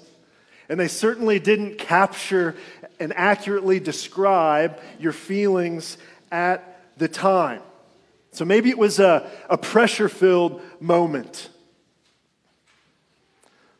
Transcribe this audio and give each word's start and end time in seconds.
And 0.69 0.79
they 0.79 0.87
certainly 0.87 1.39
didn't 1.39 1.77
capture 1.77 2.55
and 3.01 3.13
accurately 3.15 3.81
describe 3.81 4.79
your 4.97 5.11
feelings 5.11 5.97
at 6.31 6.81
the 6.97 7.09
time. 7.09 7.61
So 8.31 8.45
maybe 8.45 8.69
it 8.69 8.77
was 8.77 8.99
a, 8.99 9.29
a 9.49 9.57
pressure 9.57 10.07
filled 10.07 10.61
moment. 10.79 11.49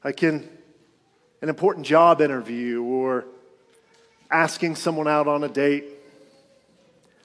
Like 0.03 0.21
in 0.23 0.47
an 1.41 1.47
important 1.47 1.85
job 1.85 2.19
interview 2.19 2.83
or 2.83 3.25
asking 4.29 4.75
someone 4.75 5.07
out 5.07 5.27
on 5.27 5.43
a 5.45 5.49
date 5.49 5.94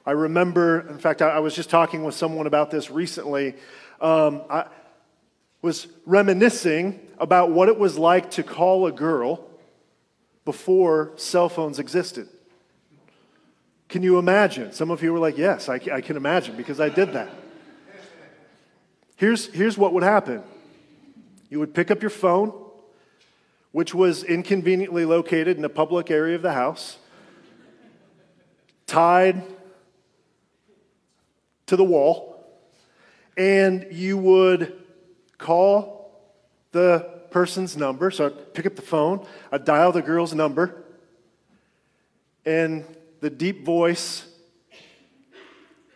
I 0.07 0.13
remember, 0.13 0.81
in 0.89 0.99
fact, 0.99 1.21
I, 1.21 1.39
was 1.41 1.55
just 1.55 1.69
talking 1.69 2.05
with 2.05 2.15
someone 2.15 2.47
about 2.47 2.71
this 2.71 2.91
recently. 2.91 3.55
Um, 4.01 4.43
I 4.49 4.67
was 5.63 5.89
reminiscing 6.07 7.01
about 7.19 7.51
what 7.51 7.69
it 7.69 7.79
was 7.79 7.99
like 7.99 8.31
to 8.33 8.43
call 8.43 8.87
a 8.87 8.93
girl 8.93 9.47
before 10.47 11.13
cell 11.17 11.51
phones 11.51 11.79
existed. 11.79 12.29
Can 13.89 14.03
you 14.03 14.19
imagine? 14.19 14.73
Some 14.73 14.91
of 14.91 15.03
you 15.03 15.13
were 15.13 15.19
like, 15.19 15.37
Yes, 15.37 15.69
I, 15.69 15.81
I 15.93 16.01
can 16.01 16.17
imagine 16.17 16.57
because 16.57 16.81
I 16.81 16.89
did 16.89 17.13
that. 17.13 17.29
Here's, 19.17 19.53
here's 19.53 19.77
what 19.77 19.93
would 19.93 20.03
happen 20.03 20.43
you 21.51 21.59
would 21.59 21.75
pick 21.75 21.91
up 21.91 22.01
your 22.01 22.11
phone, 22.11 22.55
which 23.73 23.93
was 23.95 24.25
inconveniently 24.25 25.05
located 25.05 25.59
in 25.59 25.65
a 25.65 25.69
public 25.69 26.11
area 26.11 26.37
of 26.37 26.43
the 26.43 26.53
house, 26.53 26.97
tied 28.87 29.43
to 31.71 31.77
the 31.77 31.85
wall, 31.85 32.45
and 33.37 33.87
you 33.93 34.19
would 34.19 34.77
call 35.39 36.21
the 36.73 37.09
person's 37.31 37.77
number. 37.77 38.11
So 38.11 38.27
I'd 38.27 38.55
pick 38.55 38.67
up 38.67 38.75
the 38.75 38.83
phone, 38.83 39.25
I'd 39.53 39.65
dial 39.65 39.93
the 39.93 40.03
girl's 40.03 40.35
number, 40.35 40.85
and 42.45 42.85
the 43.21 43.31
deep 43.31 43.65
voice 43.65 44.27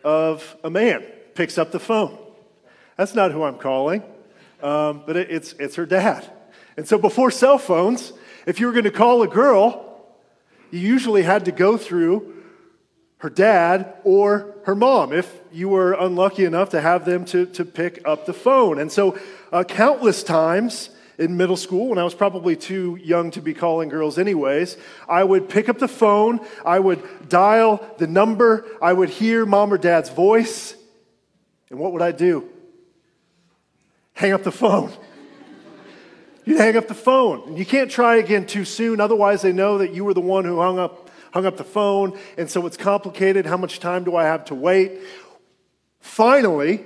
of 0.01 0.55
a 0.63 0.69
man 0.69 1.03
picks 1.33 1.57
up 1.57 1.73
the 1.73 1.79
phone. 1.79 2.17
That's 2.95 3.13
not 3.13 3.33
who 3.33 3.43
I'm 3.43 3.57
calling, 3.57 4.01
um, 4.63 5.03
but 5.05 5.17
it, 5.17 5.29
it's, 5.29 5.53
it's 5.59 5.75
her 5.75 5.85
dad. 5.85 6.25
And 6.77 6.87
so 6.87 6.97
before 6.97 7.31
cell 7.31 7.57
phones, 7.57 8.13
if 8.45 8.61
you 8.61 8.67
were 8.67 8.71
going 8.71 8.85
to 8.85 8.91
call 8.91 9.23
a 9.23 9.27
girl, 9.27 10.05
you 10.71 10.79
usually 10.79 11.23
had 11.23 11.43
to 11.45 11.51
go 11.51 11.75
through 11.75 12.34
her 13.19 13.29
dad 13.29 13.93
or 14.03 14.55
her 14.65 14.75
mom 14.75 15.13
if 15.13 15.39
you 15.51 15.69
were 15.69 15.93
unlucky 15.93 16.45
enough 16.45 16.69
to 16.69 16.81
have 16.81 17.05
them 17.05 17.25
to, 17.25 17.45
to 17.45 17.63
pick 17.63 18.01
up 18.05 18.25
the 18.25 18.33
phone. 18.33 18.79
And 18.79 18.91
so, 18.91 19.17
uh, 19.51 19.63
countless 19.63 20.21
times 20.23 20.89
in 21.17 21.37
middle 21.37 21.55
school, 21.55 21.89
when 21.89 21.97
I 21.97 22.03
was 22.03 22.13
probably 22.13 22.55
too 22.55 22.99
young 23.01 23.31
to 23.31 23.41
be 23.41 23.53
calling 23.53 23.89
girls, 23.89 24.17
anyways, 24.17 24.77
I 25.07 25.23
would 25.23 25.47
pick 25.47 25.69
up 25.69 25.79
the 25.79 25.87
phone, 25.87 26.41
I 26.65 26.79
would 26.79 27.29
dial 27.29 27.83
the 27.97 28.07
number, 28.07 28.65
I 28.81 28.91
would 28.91 29.09
hear 29.09 29.45
mom 29.45 29.71
or 29.71 29.77
dad's 29.77 30.09
voice, 30.09 30.75
and 31.69 31.79
what 31.79 31.93
would 31.93 32.01
I 32.01 32.11
do? 32.11 32.49
Hang 34.13 34.33
up 34.33 34.43
the 34.43 34.51
phone. 34.51 34.91
You'd 36.45 36.59
hang 36.59 36.75
up 36.75 36.87
the 36.87 36.93
phone. 36.93 37.55
You 37.55 37.65
can't 37.65 37.89
try 37.89 38.17
again 38.17 38.45
too 38.45 38.65
soon, 38.65 38.99
otherwise, 38.99 39.41
they 39.41 39.53
know 39.53 39.77
that 39.77 39.93
you 39.93 40.03
were 40.03 40.13
the 40.13 40.21
one 40.21 40.43
who 40.43 40.59
hung 40.59 40.79
up 40.79 41.04
hung 41.35 41.45
up 41.45 41.57
the 41.57 41.65
phone, 41.65 42.17
and 42.37 42.49
so 42.49 42.65
it's 42.65 42.77
complicated. 42.77 43.45
How 43.45 43.57
much 43.57 43.81
time 43.81 44.05
do 44.05 44.15
I 44.15 44.23
have 44.23 44.45
to 44.45 44.55
wait? 44.55 45.01
Finally, 45.99 46.85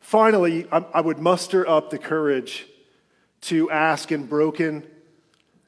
finally, 0.00 0.66
I, 0.70 0.84
I 0.92 1.00
would 1.00 1.18
muster 1.18 1.66
up 1.66 1.88
the 1.88 1.96
courage 1.96 2.66
to 3.42 3.70
ask 3.70 4.12
in 4.12 4.26
broken 4.26 4.86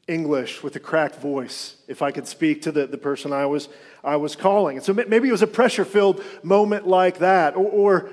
English 0.07 0.63
with 0.63 0.77
a 0.77 0.79
cracked 0.79 1.17
voice 1.17 1.77
if 1.89 2.03
I 2.03 2.11
could 2.11 2.29
speak 2.29 2.61
to 2.63 2.73
the, 2.73 2.87
the 2.87 2.99
person 2.99 3.33
I 3.33 3.47
was, 3.47 3.71
I 4.05 4.17
was 4.17 4.37
calling. 4.37 4.77
And 4.77 4.85
so 4.85 4.93
maybe 4.93 5.29
it 5.29 5.33
was 5.33 5.41
a 5.41 5.47
pressure 5.47 5.87
filled 5.87 6.23
moment 6.43 6.87
like 6.87 7.21
that, 7.21 7.57
or, 7.57 7.65
or, 7.65 8.11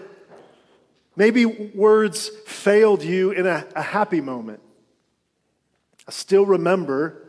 maybe 1.17 1.45
words 1.45 2.29
failed 2.45 3.03
you 3.03 3.31
in 3.31 3.45
a, 3.45 3.65
a 3.75 3.81
happy 3.81 4.21
moment. 4.21 4.61
I 6.07 6.11
still 6.11 6.45
remember 6.45 7.26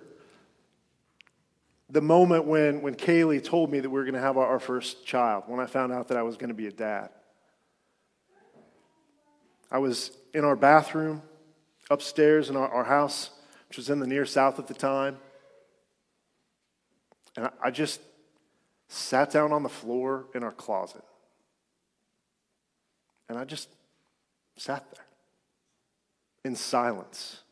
the 1.90 2.02
moment 2.02 2.44
when, 2.44 2.82
when 2.82 2.94
Kaylee 2.94 3.42
told 3.42 3.70
me 3.70 3.80
that 3.80 3.88
we 3.88 3.94
were 3.94 4.04
going 4.04 4.14
to 4.14 4.20
have 4.20 4.36
our, 4.36 4.46
our 4.46 4.60
first 4.60 5.06
child, 5.06 5.44
when 5.46 5.60
I 5.60 5.66
found 5.66 5.92
out 5.92 6.08
that 6.08 6.18
I 6.18 6.22
was 6.22 6.36
going 6.36 6.48
to 6.48 6.54
be 6.54 6.66
a 6.66 6.72
dad. 6.72 7.10
I 9.70 9.78
was 9.78 10.12
in 10.34 10.44
our 10.44 10.56
bathroom 10.56 11.22
upstairs 11.90 12.50
in 12.50 12.56
our, 12.56 12.68
our 12.68 12.84
house, 12.84 13.30
which 13.68 13.78
was 13.78 13.90
in 13.90 14.00
the 14.00 14.06
near 14.06 14.26
south 14.26 14.58
at 14.58 14.66
the 14.66 14.74
time. 14.74 15.18
And 17.36 17.46
I, 17.46 17.50
I 17.64 17.70
just 17.70 18.00
sat 18.88 19.30
down 19.30 19.52
on 19.52 19.62
the 19.62 19.68
floor 19.68 20.26
in 20.34 20.42
our 20.42 20.52
closet. 20.52 21.04
And 23.28 23.38
I 23.38 23.44
just 23.44 23.68
sat 24.56 24.84
there 24.94 25.04
in 26.44 26.56
silence 26.56 27.42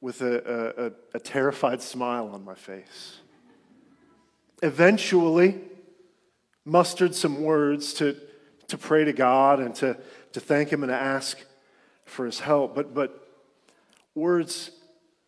with 0.00 0.22
a, 0.22 0.94
a, 1.12 1.16
a, 1.16 1.20
terrified 1.20 1.82
smile 1.82 2.28
on 2.32 2.44
my 2.44 2.54
face. 2.54 3.18
Eventually, 4.62 5.56
mustered 6.64 7.14
some 7.14 7.42
words 7.42 7.94
to, 7.94 8.16
to 8.68 8.78
pray 8.78 9.04
to 9.04 9.12
God 9.12 9.58
and 9.58 9.74
to, 9.76 9.96
to 10.32 10.40
thank 10.40 10.72
Him 10.72 10.82
and 10.82 10.90
to 10.90 10.96
ask 10.96 11.38
for 12.04 12.26
His 12.26 12.38
help. 12.38 12.76
But, 12.76 12.94
but 12.94 13.28
words 14.14 14.70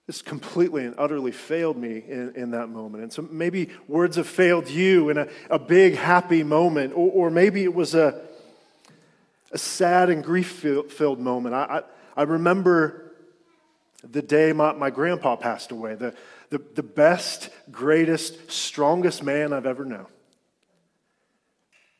just 0.06 0.24
completely 0.24 0.84
and 0.84 0.94
utterly 0.98 1.32
failed 1.32 1.76
me 1.76 2.04
in, 2.08 2.32
in 2.34 2.50
that 2.50 2.68
moment. 2.68 3.02
And 3.02 3.12
so 3.12 3.22
maybe 3.22 3.70
words 3.88 4.16
have 4.16 4.26
failed 4.26 4.68
you 4.68 5.08
in 5.08 5.18
a, 5.18 5.28
a 5.48 5.58
big, 5.58 5.96
happy 5.96 6.42
moment, 6.42 6.92
or, 6.94 7.10
or 7.10 7.30
maybe 7.30 7.64
it 7.64 7.74
was 7.74 7.94
a, 7.94 8.20
a 9.52 9.58
sad 9.58 10.10
and 10.10 10.22
grief 10.22 10.50
filled 10.50 11.18
moment. 11.18 11.54
I, 11.54 11.82
I, 12.16 12.20
I 12.20 12.22
remember 12.24 13.09
the 14.02 14.22
day 14.22 14.52
my, 14.52 14.72
my 14.72 14.90
grandpa 14.90 15.36
passed 15.36 15.72
away, 15.72 15.94
the, 15.94 16.14
the, 16.48 16.58
the 16.74 16.82
best, 16.82 17.50
greatest, 17.70 18.50
strongest 18.50 19.22
man 19.22 19.52
I've 19.52 19.66
ever 19.66 19.84
known. 19.84 20.06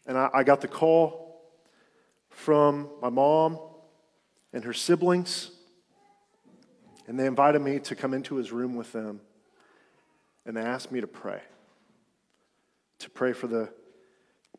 And 0.07 0.17
I, 0.17 0.31
I 0.33 0.43
got 0.43 0.61
the 0.61 0.69
call 0.69 1.43
from 2.31 2.89
my 3.03 3.11
mom 3.11 3.59
and 4.53 4.65
her 4.65 4.73
siblings, 4.73 5.51
and 7.07 7.19
they 7.19 7.27
invited 7.27 7.61
me 7.61 7.79
to 7.81 7.95
come 7.95 8.15
into 8.15 8.37
his 8.37 8.51
room 8.51 8.77
with 8.77 8.93
them, 8.93 9.21
and 10.47 10.57
they 10.57 10.63
asked 10.63 10.91
me 10.91 11.01
to 11.01 11.07
pray, 11.07 11.41
to 13.01 13.11
pray 13.11 13.33
for 13.33 13.47
the, 13.47 13.69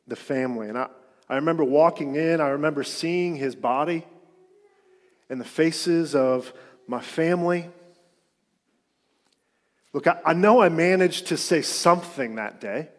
the 0.07 0.16
family. 0.16 0.69
And 0.69 0.77
I, 0.77 0.88
I 1.27 1.36
remember 1.36 1.63
walking 1.63 2.16
in, 2.16 2.39
I 2.39 2.50
remember 2.50 2.83
seeing 2.83 3.36
his 3.36 3.56
body 3.56 4.06
and 5.30 5.39
the 5.39 5.45
faces 5.45 6.13
of 6.13 6.54
my 6.92 7.00
family. 7.00 7.70
Look, 9.94 10.08
I, 10.08 10.20
I 10.26 10.34
know 10.34 10.62
I 10.62 10.68
managed 10.68 11.28
to 11.28 11.38
say 11.38 11.62
something 11.62 12.36
that 12.36 12.60
day. 12.60 12.90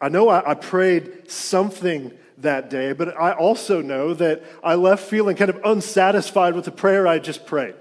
I 0.00 0.08
know 0.08 0.28
I, 0.28 0.52
I 0.52 0.54
prayed 0.54 1.28
something 1.28 2.12
that 2.38 2.70
day, 2.70 2.92
but 2.92 3.20
I 3.20 3.32
also 3.32 3.82
know 3.82 4.14
that 4.14 4.44
I 4.62 4.76
left 4.76 5.08
feeling 5.10 5.34
kind 5.34 5.50
of 5.50 5.60
unsatisfied 5.64 6.54
with 6.54 6.64
the 6.64 6.70
prayer 6.70 7.08
I 7.08 7.18
just 7.18 7.44
prayed, 7.44 7.74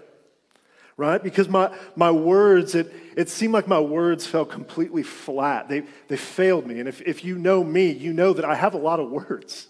right? 0.98 1.22
Because 1.22 1.48
my, 1.48 1.72
my 1.96 2.10
words, 2.10 2.74
it, 2.74 2.92
it 3.16 3.30
seemed 3.30 3.54
like 3.54 3.68
my 3.68 3.80
words 3.80 4.26
fell 4.26 4.46
completely 4.46 5.04
flat. 5.04 5.70
They, 5.70 5.84
they 6.08 6.18
failed 6.18 6.66
me. 6.66 6.80
And 6.80 6.90
if, 6.90 7.02
if 7.02 7.24
you 7.24 7.38
know 7.38 7.64
me, 7.64 7.92
you 7.92 8.12
know 8.12 8.34
that 8.34 8.44
I 8.44 8.56
have 8.56 8.74
a 8.74 8.80
lot 8.80 9.00
of 9.00 9.12
words, 9.12 9.68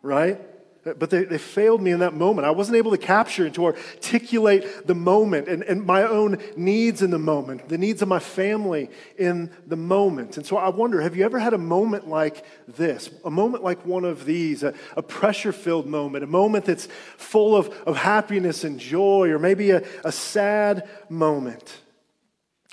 right? 0.00 0.40
But 0.82 1.10
they, 1.10 1.24
they 1.24 1.36
failed 1.36 1.82
me 1.82 1.90
in 1.90 2.00
that 2.00 2.14
moment. 2.14 2.46
I 2.46 2.52
wasn't 2.52 2.78
able 2.78 2.90
to 2.92 2.98
capture 2.98 3.44
and 3.44 3.54
to 3.54 3.66
articulate 3.66 4.86
the 4.86 4.94
moment 4.94 5.46
and, 5.46 5.62
and 5.62 5.84
my 5.84 6.04
own 6.04 6.38
needs 6.56 7.02
in 7.02 7.10
the 7.10 7.18
moment, 7.18 7.68
the 7.68 7.76
needs 7.76 8.00
of 8.00 8.08
my 8.08 8.18
family 8.18 8.88
in 9.18 9.50
the 9.66 9.76
moment. 9.76 10.38
And 10.38 10.46
so 10.46 10.56
I 10.56 10.70
wonder 10.70 11.02
have 11.02 11.14
you 11.14 11.24
ever 11.24 11.38
had 11.38 11.52
a 11.52 11.58
moment 11.58 12.08
like 12.08 12.44
this? 12.66 13.10
A 13.26 13.30
moment 13.30 13.62
like 13.62 13.84
one 13.84 14.06
of 14.06 14.24
these, 14.24 14.62
a, 14.62 14.72
a 14.96 15.02
pressure 15.02 15.52
filled 15.52 15.86
moment, 15.86 16.24
a 16.24 16.28
moment 16.28 16.64
that's 16.64 16.88
full 17.18 17.54
of, 17.54 17.68
of 17.86 17.96
happiness 17.96 18.64
and 18.64 18.80
joy, 18.80 19.28
or 19.28 19.38
maybe 19.38 19.72
a, 19.72 19.82
a 20.02 20.12
sad 20.12 20.88
moment? 21.10 21.80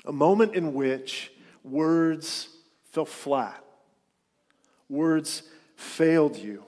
A 0.06 0.12
moment 0.12 0.54
in 0.54 0.72
which 0.72 1.30
words 1.62 2.48
fell 2.90 3.04
flat, 3.04 3.62
words 4.88 5.42
failed 5.76 6.38
you 6.38 6.64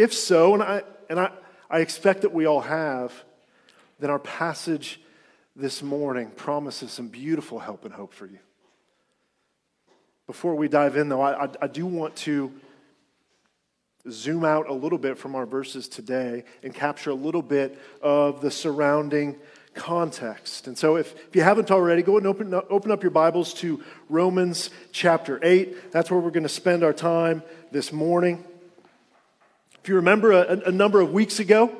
if 0.00 0.14
so, 0.14 0.54
and 0.54 0.62
I, 0.62 0.82
and 1.10 1.20
I, 1.20 1.30
I 1.68 1.80
expect 1.80 2.22
that 2.22 2.32
we 2.32 2.46
all 2.46 2.62
have, 2.62 3.12
then 3.98 4.08
our 4.08 4.18
passage 4.18 4.98
this 5.54 5.82
morning 5.82 6.30
promises 6.30 6.90
some 6.90 7.08
beautiful 7.08 7.58
help 7.58 7.84
and 7.84 7.92
hope 7.92 8.14
for 8.14 8.24
you. 8.24 8.38
Before 10.26 10.54
we 10.54 10.68
dive 10.68 10.96
in, 10.96 11.10
though, 11.10 11.20
I, 11.20 11.44
I, 11.44 11.48
I 11.60 11.66
do 11.66 11.84
want 11.84 12.16
to 12.16 12.50
zoom 14.08 14.42
out 14.42 14.70
a 14.70 14.72
little 14.72 14.96
bit 14.96 15.18
from 15.18 15.34
our 15.34 15.44
verses 15.44 15.86
today 15.86 16.44
and 16.62 16.74
capture 16.74 17.10
a 17.10 17.14
little 17.14 17.42
bit 17.42 17.78
of 18.00 18.40
the 18.40 18.50
surrounding 18.50 19.36
context. 19.74 20.66
And 20.66 20.78
so, 20.78 20.96
if, 20.96 21.14
if 21.28 21.36
you 21.36 21.42
haven't 21.42 21.70
already, 21.70 22.00
go 22.00 22.16
and 22.16 22.26
open, 22.26 22.54
open 22.54 22.90
up 22.90 23.02
your 23.02 23.10
Bibles 23.10 23.52
to 23.54 23.84
Romans 24.08 24.70
chapter 24.92 25.38
8. 25.42 25.92
That's 25.92 26.10
where 26.10 26.20
we're 26.20 26.30
going 26.30 26.44
to 26.44 26.48
spend 26.48 26.84
our 26.84 26.94
time 26.94 27.42
this 27.70 27.92
morning. 27.92 28.44
If 29.82 29.88
you 29.88 29.96
remember 29.96 30.32
a, 30.32 30.68
a 30.68 30.72
number 30.72 31.00
of 31.00 31.12
weeks 31.12 31.40
ago, 31.40 31.74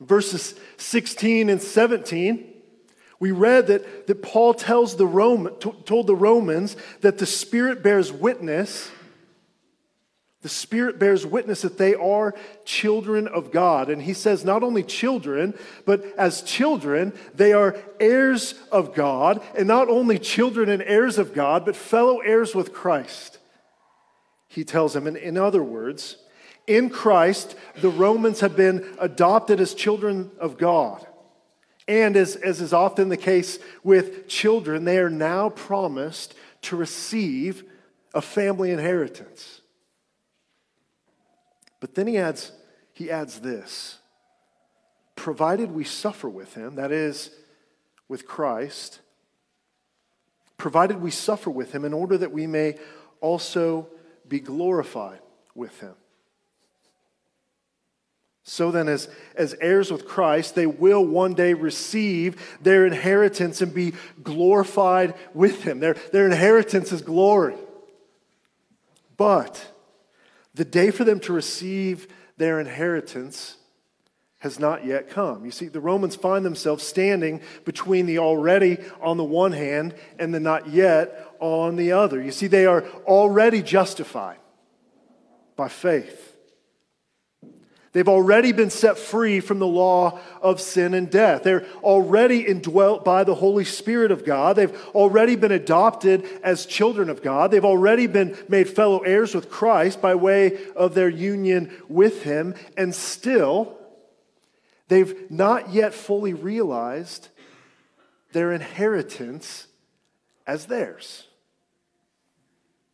verses 0.00 0.54
16 0.76 1.48
and 1.48 1.60
17, 1.60 2.48
we 3.18 3.32
read 3.32 3.66
that, 3.68 4.06
that 4.06 4.22
Paul 4.22 4.54
tells 4.54 4.96
the 4.96 5.06
Roman, 5.06 5.54
told 5.56 6.06
the 6.06 6.14
Romans 6.14 6.76
that 7.00 7.18
the 7.18 7.26
Spirit 7.26 7.82
bears 7.82 8.12
witness. 8.12 8.90
The 10.42 10.48
Spirit 10.48 10.98
bears 10.98 11.26
witness 11.26 11.62
that 11.62 11.78
they 11.78 11.94
are 11.94 12.34
children 12.64 13.26
of 13.28 13.50
God. 13.50 13.90
And 13.90 14.02
he 14.02 14.12
says, 14.12 14.44
not 14.44 14.62
only 14.62 14.82
children, 14.82 15.54
but 15.86 16.04
as 16.16 16.42
children, 16.42 17.12
they 17.34 17.52
are 17.52 17.76
heirs 17.98 18.54
of 18.70 18.94
God. 18.94 19.40
And 19.56 19.68
not 19.68 19.88
only 19.88 20.18
children 20.18 20.68
and 20.68 20.82
heirs 20.82 21.18
of 21.18 21.32
God, 21.32 21.64
but 21.64 21.76
fellow 21.76 22.18
heirs 22.18 22.54
with 22.54 22.72
Christ 22.72 23.38
he 24.52 24.64
tells 24.64 24.92
them. 24.92 25.06
And 25.06 25.16
in 25.16 25.38
other 25.38 25.62
words, 25.62 26.18
in 26.66 26.90
Christ, 26.90 27.56
the 27.80 27.88
Romans 27.88 28.40
have 28.40 28.54
been 28.54 28.86
adopted 28.98 29.60
as 29.60 29.72
children 29.72 30.30
of 30.38 30.58
God. 30.58 31.06
And 31.88 32.16
as, 32.16 32.36
as 32.36 32.60
is 32.60 32.72
often 32.74 33.08
the 33.08 33.16
case 33.16 33.58
with 33.82 34.28
children, 34.28 34.84
they 34.84 34.98
are 34.98 35.10
now 35.10 35.48
promised 35.48 36.34
to 36.62 36.76
receive 36.76 37.64
a 38.14 38.20
family 38.20 38.70
inheritance. 38.70 39.62
But 41.80 41.94
then 41.94 42.06
he 42.06 42.18
adds, 42.18 42.52
he 42.92 43.10
adds 43.10 43.40
this 43.40 43.98
provided 45.16 45.70
we 45.70 45.84
suffer 45.84 46.28
with 46.28 46.54
him, 46.54 46.74
that 46.74 46.92
is, 46.92 47.30
with 48.08 48.26
Christ, 48.26 49.00
provided 50.58 51.00
we 51.00 51.10
suffer 51.10 51.48
with 51.48 51.72
him 51.72 51.84
in 51.84 51.92
order 51.92 52.18
that 52.18 52.32
we 52.32 52.46
may 52.46 52.76
also 53.20 53.88
be 54.32 54.40
glorified 54.40 55.20
with 55.54 55.78
him. 55.80 55.92
So 58.44 58.70
then, 58.70 58.88
as, 58.88 59.10
as 59.36 59.54
heirs 59.60 59.92
with 59.92 60.08
Christ, 60.08 60.54
they 60.54 60.64
will 60.66 61.04
one 61.04 61.34
day 61.34 61.52
receive 61.52 62.56
their 62.62 62.86
inheritance 62.86 63.60
and 63.60 63.74
be 63.74 63.92
glorified 64.22 65.14
with 65.34 65.64
him. 65.64 65.80
Their, 65.80 65.94
their 66.12 66.24
inheritance 66.24 66.92
is 66.92 67.02
glory. 67.02 67.56
But 69.18 69.70
the 70.54 70.64
day 70.64 70.90
for 70.90 71.04
them 71.04 71.20
to 71.20 71.34
receive 71.34 72.08
their 72.38 72.58
inheritance 72.58 73.58
has 74.42 74.58
not 74.58 74.84
yet 74.84 75.08
come. 75.08 75.44
You 75.44 75.52
see, 75.52 75.68
the 75.68 75.80
Romans 75.80 76.16
find 76.16 76.44
themselves 76.44 76.82
standing 76.82 77.40
between 77.64 78.06
the 78.06 78.18
already 78.18 78.76
on 79.00 79.16
the 79.16 79.22
one 79.22 79.52
hand 79.52 79.94
and 80.18 80.34
the 80.34 80.40
not 80.40 80.68
yet 80.68 81.32
on 81.38 81.76
the 81.76 81.92
other. 81.92 82.20
You 82.20 82.32
see, 82.32 82.48
they 82.48 82.66
are 82.66 82.84
already 83.06 83.62
justified 83.62 84.38
by 85.54 85.68
faith. 85.68 86.36
They've 87.92 88.08
already 88.08 88.50
been 88.50 88.70
set 88.70 88.98
free 88.98 89.38
from 89.38 89.60
the 89.60 89.66
law 89.66 90.18
of 90.40 90.60
sin 90.60 90.94
and 90.94 91.08
death. 91.08 91.44
They're 91.44 91.66
already 91.84 92.40
indwelt 92.40 93.04
by 93.04 93.22
the 93.22 93.36
Holy 93.36 93.64
Spirit 93.64 94.10
of 94.10 94.24
God. 94.24 94.56
They've 94.56 94.76
already 94.88 95.36
been 95.36 95.52
adopted 95.52 96.26
as 96.42 96.66
children 96.66 97.10
of 97.10 97.22
God. 97.22 97.52
They've 97.52 97.64
already 97.64 98.08
been 98.08 98.36
made 98.48 98.68
fellow 98.68 99.00
heirs 99.00 99.36
with 99.36 99.50
Christ 99.50 100.02
by 100.02 100.16
way 100.16 100.58
of 100.74 100.94
their 100.94 101.08
union 101.08 101.70
with 101.88 102.24
Him. 102.24 102.56
And 102.76 102.92
still, 102.92 103.78
they've 104.92 105.30
not 105.30 105.72
yet 105.72 105.94
fully 105.94 106.34
realized 106.34 107.28
their 108.32 108.52
inheritance 108.52 109.66
as 110.46 110.66
theirs. 110.66 111.26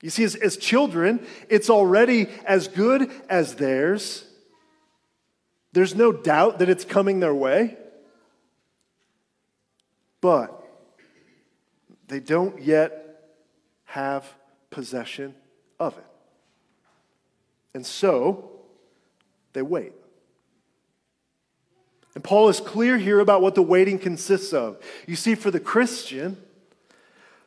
You 0.00 0.10
see, 0.10 0.22
as, 0.22 0.36
as 0.36 0.56
children, 0.56 1.26
it's 1.48 1.68
already 1.68 2.28
as 2.46 2.68
good 2.68 3.10
as 3.28 3.56
theirs. 3.56 4.24
There's 5.72 5.96
no 5.96 6.12
doubt 6.12 6.60
that 6.60 6.68
it's 6.68 6.84
coming 6.84 7.18
their 7.18 7.34
way. 7.34 7.76
But 10.20 10.54
they 12.06 12.20
don't 12.20 12.62
yet 12.62 13.24
have 13.86 14.24
possession 14.70 15.34
of 15.80 15.98
it. 15.98 16.06
And 17.74 17.84
so 17.84 18.52
they 19.52 19.62
wait. 19.62 19.94
And 22.18 22.24
Paul 22.24 22.48
is 22.48 22.58
clear 22.58 22.98
here 22.98 23.20
about 23.20 23.42
what 23.42 23.54
the 23.54 23.62
waiting 23.62 23.96
consists 23.96 24.52
of. 24.52 24.82
You 25.06 25.14
see, 25.14 25.36
for 25.36 25.52
the 25.52 25.60
Christian, 25.60 26.36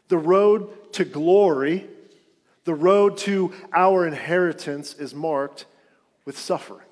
the 0.08 0.18
road 0.18 0.94
to 0.94 1.04
glory 1.04 1.90
the 2.64 2.74
road 2.74 3.18
to 3.18 3.52
our 3.74 4.08
inheritance 4.08 4.94
is 4.94 5.14
marked 5.14 5.66
with 6.24 6.38
suffering. 6.38 6.88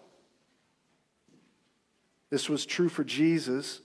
This 2.29 2.49
was 2.49 2.65
true 2.65 2.89
for 2.89 3.05
Jesus, 3.05 3.79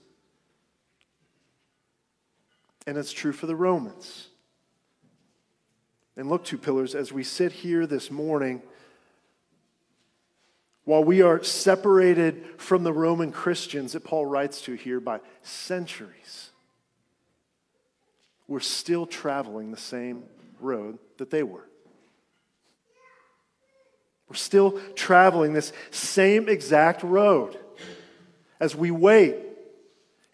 and 2.85 2.97
it's 2.97 3.13
true 3.13 3.31
for 3.31 3.45
the 3.45 3.55
Romans. 3.55 4.27
And 6.17 6.27
look, 6.27 6.43
two 6.43 6.57
pillars, 6.57 6.95
as 6.95 7.13
we 7.13 7.23
sit 7.23 7.53
here 7.53 7.87
this 7.87 8.11
morning, 8.11 8.61
while 10.85 11.03
we 11.03 11.21
are 11.21 11.43
separated 11.43 12.45
from 12.57 12.83
the 12.83 12.93
Roman 12.93 13.31
Christians 13.31 13.93
that 13.93 14.03
Paul 14.03 14.25
writes 14.25 14.61
to 14.61 14.75
here 14.75 14.99
by 14.99 15.19
centuries, 15.41 16.51
we're 18.47 18.59
still 18.59 19.07
traveling 19.07 19.71
the 19.71 19.77
same 19.77 20.23
road 20.59 20.99
that 21.17 21.31
they 21.31 21.43
were. 21.43 21.67
We're 24.29 24.35
still 24.35 24.79
traveling 24.95 25.53
this 25.53 25.73
same 25.91 26.47
exact 26.49 27.03
road 27.03 27.57
as 28.59 28.75
we 28.75 28.91
wait 28.91 29.37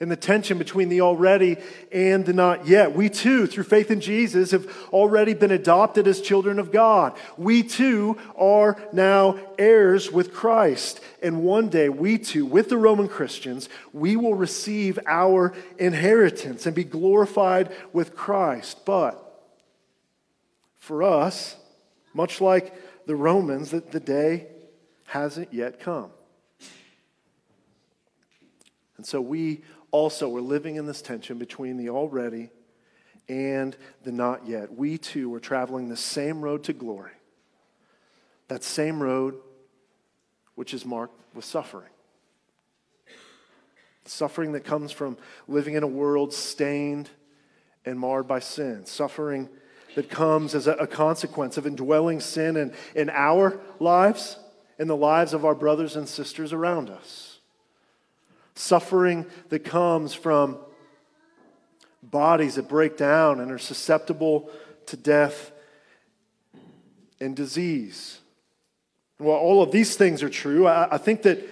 in 0.02 0.10
the 0.10 0.16
tension 0.16 0.58
between 0.58 0.90
the 0.90 1.02
already 1.02 1.58
and 1.92 2.26
the 2.26 2.34
not 2.34 2.68
yet. 2.68 2.96
We 2.96 3.08
too, 3.08 3.46
through 3.46 3.66
faith 3.66 3.92
in 3.92 4.02
Jesus, 4.02 4.50
have 4.50 4.66
already 4.92 5.36
been 5.36 5.52
adopted 5.52 6.08
as 6.08 6.20
children 6.20 6.58
of 6.58 6.72
God. 6.72 7.16
We 7.38 7.62
too 7.62 8.18
are 8.36 8.82
now 8.92 9.40
heirs 9.60 10.12
with 10.12 10.34
Christ. 10.34 11.02
And 11.22 11.44
one 11.44 11.70
day, 11.70 11.88
we 11.88 12.18
too, 12.18 12.48
with 12.48 12.68
the 12.68 12.78
Roman 12.78 13.08
Christians, 13.08 13.70
we 13.94 14.16
will 14.16 14.34
receive 14.34 14.98
our 15.06 15.54
inheritance 15.78 16.66
and 16.66 16.76
be 16.76 16.84
glorified 16.84 17.72
with 17.94 18.16
Christ. 18.16 18.84
But 18.86 19.20
for 20.80 21.04
us, 21.04 21.58
much 22.12 22.42
like 22.42 22.74
the 23.06 23.16
Romans 23.16 23.70
that 23.70 23.92
the 23.92 24.00
day 24.00 24.48
hasn't 25.06 25.54
yet 25.54 25.80
come. 25.80 26.10
And 28.98 29.06
so 29.08 29.20
we 29.20 29.62
also 29.92 30.28
we're 30.28 30.42
living 30.42 30.76
in 30.76 30.86
this 30.86 31.02
tension 31.02 31.38
between 31.38 31.78
the 31.78 31.90
already 31.90 32.50
and 33.30 33.76
the 34.04 34.12
not 34.12 34.48
yet. 34.48 34.74
We 34.74 34.98
too 34.98 35.34
are 35.34 35.40
traveling 35.40 35.90
the 35.90 35.98
same 35.98 36.42
road 36.42 36.64
to 36.66 36.74
glory. 36.74 37.12
That 38.48 38.64
same 38.64 39.02
road 39.02 39.36
which 40.56 40.74
is 40.74 40.86
marked 40.86 41.16
with 41.34 41.46
suffering. 41.46 41.90
Suffering 44.06 44.54
that 44.54 44.66
comes 44.66 44.92
from 44.92 45.18
living 45.48 45.76
in 45.76 45.84
a 45.84 45.88
world 45.88 46.34
stained 46.34 47.10
and 47.86 48.00
marred 48.00 48.28
by 48.28 48.40
sin. 48.40 48.86
Suffering 48.86 49.48
that 49.96 50.10
comes 50.10 50.56
as 50.56 50.68
a, 50.68 50.88
consequence 50.88 51.58
of 51.58 51.68
indwelling 51.68 52.20
sin 52.20 52.58
in, 52.58 52.74
in 52.96 53.10
our 53.10 53.60
lives 53.80 54.38
in 54.82 54.88
the 54.88 54.98
lives 54.98 55.34
of 55.34 55.46
our 55.46 55.54
brothers 55.54 55.96
and 55.96 56.10
sisters 56.10 56.52
around 56.52 56.90
us. 56.90 57.31
Suffering 58.62 59.26
that 59.50 59.66
comes 59.66 60.14
from 60.14 60.60
bodies 62.04 62.56
that 62.56 62.70
break 62.70 62.96
down 62.96 63.40
and 63.40 63.52
are 63.52 63.58
susceptible 63.58 64.52
to 64.86 64.96
death 64.96 65.52
and 67.20 67.36
disease. 67.36 68.20
While 69.18 69.38
all 69.38 69.64
of 69.64 69.72
these 69.72 69.96
things 69.96 70.22
are 70.22 70.30
true, 70.30 70.68
I, 70.68 70.94
I 70.94 70.98
think 71.00 71.24
that 71.24 71.44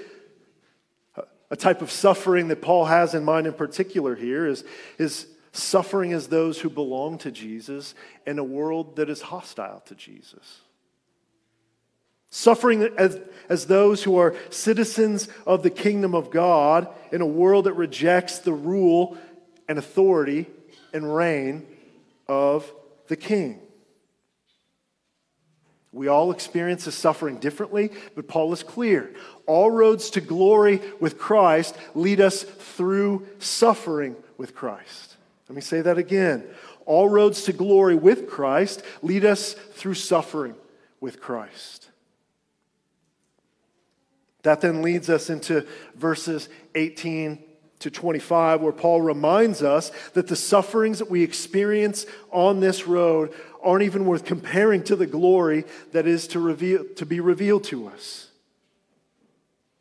a 1.49 1.55
type 1.55 1.81
of 1.81 1.89
suffering 1.89 2.47
that 2.49 2.61
Paul 2.61 2.85
has 2.85 3.15
in 3.15 3.23
mind 3.23 3.47
in 3.47 3.53
particular 3.53 4.13
here 4.13 4.45
is, 4.45 4.63
is 4.99 5.25
suffering 5.51 6.13
as 6.13 6.27
those 6.27 6.59
who 6.61 6.69
belong 6.69 7.17
to 7.17 7.31
Jesus 7.31 7.95
in 8.27 8.37
a 8.37 8.43
world 8.43 8.97
that 8.97 9.09
is 9.09 9.23
hostile 9.23 9.81
to 9.87 9.95
Jesus. 9.95 10.59
Suffering 12.29 12.83
as, 12.97 13.19
as 13.47 13.65
those 13.65 14.03
who 14.03 14.17
are 14.17 14.35
citizens 14.49 15.27
of 15.47 15.63
the 15.63 15.69
kingdom 15.69 16.13
of 16.13 16.29
God 16.29 16.87
in 17.11 17.21
a 17.21 17.25
world 17.25 17.65
that 17.65 17.73
rejects 17.73 18.39
the 18.39 18.53
rule 18.53 19.17
and 19.67 19.79
authority 19.79 20.47
and 20.93 21.15
reign 21.15 21.65
of 22.27 22.71
the 23.07 23.15
king. 23.15 23.59
We 25.91 26.07
all 26.07 26.31
experience 26.31 26.85
the 26.85 26.91
suffering 26.91 27.37
differently, 27.37 27.89
but 28.15 28.27
Paul 28.27 28.53
is 28.53 28.61
clear. 28.61 29.11
All 29.47 29.71
roads 29.71 30.11
to 30.11 30.21
glory 30.21 30.81
with 30.99 31.17
Christ 31.17 31.75
lead 31.95 32.21
us 32.21 32.43
through 32.43 33.27
suffering 33.39 34.15
with 34.37 34.53
Christ. 34.53 35.15
Let 35.47 35.55
me 35.55 35.61
say 35.61 35.81
that 35.81 35.97
again. 35.97 36.43
All 36.85 37.09
roads 37.09 37.43
to 37.43 37.53
glory 37.53 37.95
with 37.95 38.29
Christ 38.29 38.83
lead 39.01 39.25
us 39.25 39.53
through 39.53 39.95
suffering 39.95 40.55
with 41.01 41.19
Christ. 41.19 41.89
That 44.43 44.61
then 44.61 44.81
leads 44.81 45.09
us 45.09 45.29
into 45.29 45.65
verses 45.95 46.49
18 46.75 47.43
to 47.79 47.89
25, 47.89 48.61
where 48.61 48.73
Paul 48.73 49.01
reminds 49.01 49.63
us 49.63 49.91
that 50.13 50.27
the 50.27 50.35
sufferings 50.35 50.99
that 50.99 51.09
we 51.09 51.23
experience 51.23 52.05
on 52.31 52.59
this 52.59 52.87
road 52.87 53.33
aren't 53.61 53.83
even 53.83 54.05
worth 54.05 54.25
comparing 54.25 54.83
to 54.83 54.95
the 54.95 55.05
glory 55.05 55.65
that 55.91 56.05
is 56.07 56.27
to, 56.27 56.39
reveal, 56.39 56.85
to 56.95 57.05
be 57.05 57.19
revealed 57.19 57.63
to 57.65 57.87
us. 57.87 58.27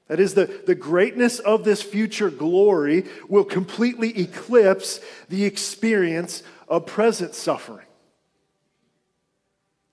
That 0.09 0.21
is, 0.21 0.35
the, 0.35 0.47
the 0.67 0.75
greatness 0.75 1.39
of 1.39 1.65
this 1.65 1.83
future 1.83 2.31
glory 2.31 3.05
will 3.29 3.45
completely 3.45 4.19
eclipse 4.19 5.01
the 5.29 5.45
experience 5.45 6.43
of 6.67 6.87
present 6.87 7.35
suffering. 7.35 7.88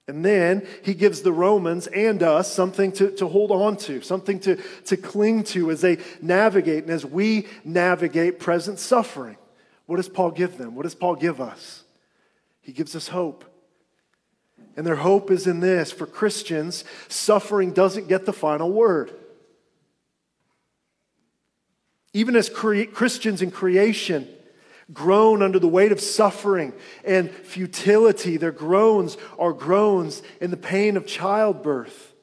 And 0.08 0.24
then 0.24 0.68
he 0.84 0.94
gives 0.94 1.22
the 1.22 1.34
Romans 1.34 1.88
and 1.88 2.22
us 2.22 2.54
something 2.54 2.92
to, 2.94 3.10
to 3.12 3.28
hold 3.28 3.52
on 3.52 3.76
to, 3.78 4.02
something 4.02 4.40
to, 4.42 4.58
to 4.86 4.98
cling 4.98 5.44
to 5.46 5.72
as 5.72 5.82
they 5.82 5.98
navigate 6.22 6.84
and 6.84 6.92
as 6.92 7.06
we 7.06 7.48
navigate 7.64 8.40
present 8.40 8.78
suffering. 8.78 9.38
What 9.88 9.98
does 9.98 10.10
Paul 10.10 10.32
give 10.32 10.58
them? 10.58 10.76
What 10.76 10.84
does 10.84 10.96
Paul 10.96 11.16
give 11.16 11.42
us? 11.42 11.84
He 12.62 12.72
gives 12.72 12.96
us 12.96 13.08
hope. 13.08 13.46
And 14.78 14.86
their 14.86 14.96
hope 14.96 15.32
is 15.32 15.48
in 15.48 15.60
this 15.60 15.92
for 15.92 16.06
Christians, 16.06 16.84
suffering 17.08 17.72
doesn't 17.72 18.08
get 18.08 18.26
the 18.26 18.34
final 18.34 18.72
word. 18.72 19.12
Even 22.14 22.36
as 22.36 22.50
cre- 22.50 22.84
Christians 22.84 23.42
in 23.42 23.52
creation, 23.52 24.28
groan 24.94 25.42
under 25.42 25.60
the 25.60 25.68
weight 25.68 25.92
of 25.92 26.00
suffering 26.00 26.74
and 27.04 27.30
futility. 27.32 28.38
Their 28.38 28.52
groans 28.52 29.18
are 29.40 29.54
groans 29.54 30.22
in 30.40 30.52
the 30.52 30.58
pain 30.58 30.98
of 30.98 31.08
childbirth. 31.08 32.14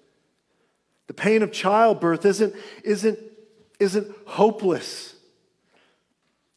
The 1.08 1.14
pain 1.14 1.42
of 1.42 1.52
childbirth 1.52 2.24
isn't, 2.24 2.54
isn't, 2.84 3.18
isn't 3.80 4.16
hopeless. 4.26 5.14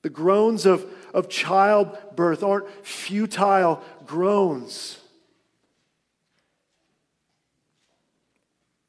The 0.03 0.09
groans 0.09 0.65
of, 0.65 0.85
of 1.13 1.29
childbirth 1.29 2.43
aren't 2.43 2.69
futile 2.85 3.81
groans. 4.05 4.99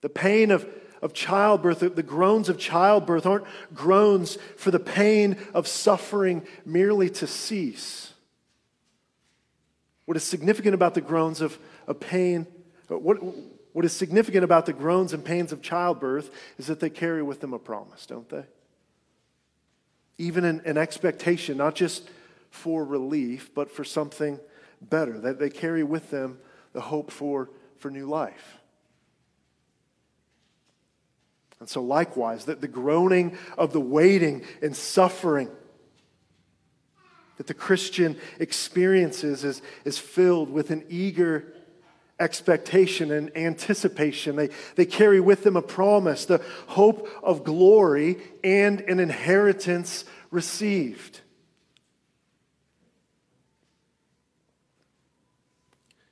The 0.03 0.11
pain 0.11 0.51
of 0.51 0.69
of 1.03 1.13
childbirth, 1.13 1.81
the 1.81 2.03
groans 2.03 2.49
of 2.49 2.59
childbirth 2.59 3.27
aren't 3.27 3.45
groans 3.75 4.39
for 4.57 4.71
the 4.71 4.81
pain 4.81 5.37
of 5.55 5.67
suffering 5.67 6.47
merely 6.65 7.11
to 7.11 7.27
cease. 7.27 8.13
What 10.07 10.17
is 10.17 10.25
significant 10.25 10.75
about 10.75 10.95
the 10.95 11.01
groans 11.01 11.41
of, 11.41 11.59
of 11.87 12.01
pain, 12.01 12.47
uh, 12.91 12.99
what, 12.99 13.19
what 13.73 13.85
is 13.85 13.93
significant 13.93 14.45
about 14.45 14.67
the 14.67 14.73
groans 14.73 15.13
and 15.13 15.25
pains 15.25 15.53
of 15.53 15.61
childbirth 15.61 16.31
is 16.59 16.69
that 16.69 16.81
they 16.81 16.91
carry 16.91 17.23
with 17.23 17.41
them 17.41 17.53
a 17.53 17.59
promise, 17.59 18.07
don't 18.07 18.29
they? 18.29 18.45
Even 20.19 20.45
an, 20.45 20.63
an 20.65 20.79
expectation, 20.79 21.59
not 21.59 21.75
just 21.75 22.09
for 22.51 22.85
relief, 22.85 23.51
but 23.55 23.71
for 23.71 23.85
something 23.85 24.41
better. 24.81 25.19
That 25.19 25.39
they 25.39 25.51
carry 25.51 25.83
with 25.83 26.11
them 26.11 26.39
the 26.73 26.81
hope 26.81 27.11
for, 27.11 27.51
for 27.77 27.91
new 27.91 28.07
life. 28.07 28.59
And 31.59 31.69
so, 31.69 31.83
likewise, 31.83 32.45
that 32.47 32.61
the 32.61 32.69
groaning 32.69 33.37
of 33.57 33.73
the 33.73 33.81
waiting 33.81 34.45
and 34.63 34.77
suffering 34.77 35.49
that 37.37 37.47
the 37.47 37.55
Christian 37.55 38.17
experiences 38.39 39.45
is, 39.45 39.63
is 39.85 39.99
filled 39.99 40.51
with 40.51 40.71
an 40.71 40.85
eager 40.89 41.53
expectation 42.19 43.11
and 43.11 43.37
anticipation. 43.37 44.37
They, 44.37 44.49
they 44.75 44.87
carry 44.87 45.21
with 45.21 45.43
them 45.43 45.57
a 45.57 45.63
promise, 45.63 46.25
the 46.25 46.43
hope 46.69 47.09
of 47.23 47.45
glory 47.45 48.19
and 48.43 48.81
an 48.83 49.01
inheritance 49.01 50.05
received. 50.31 51.21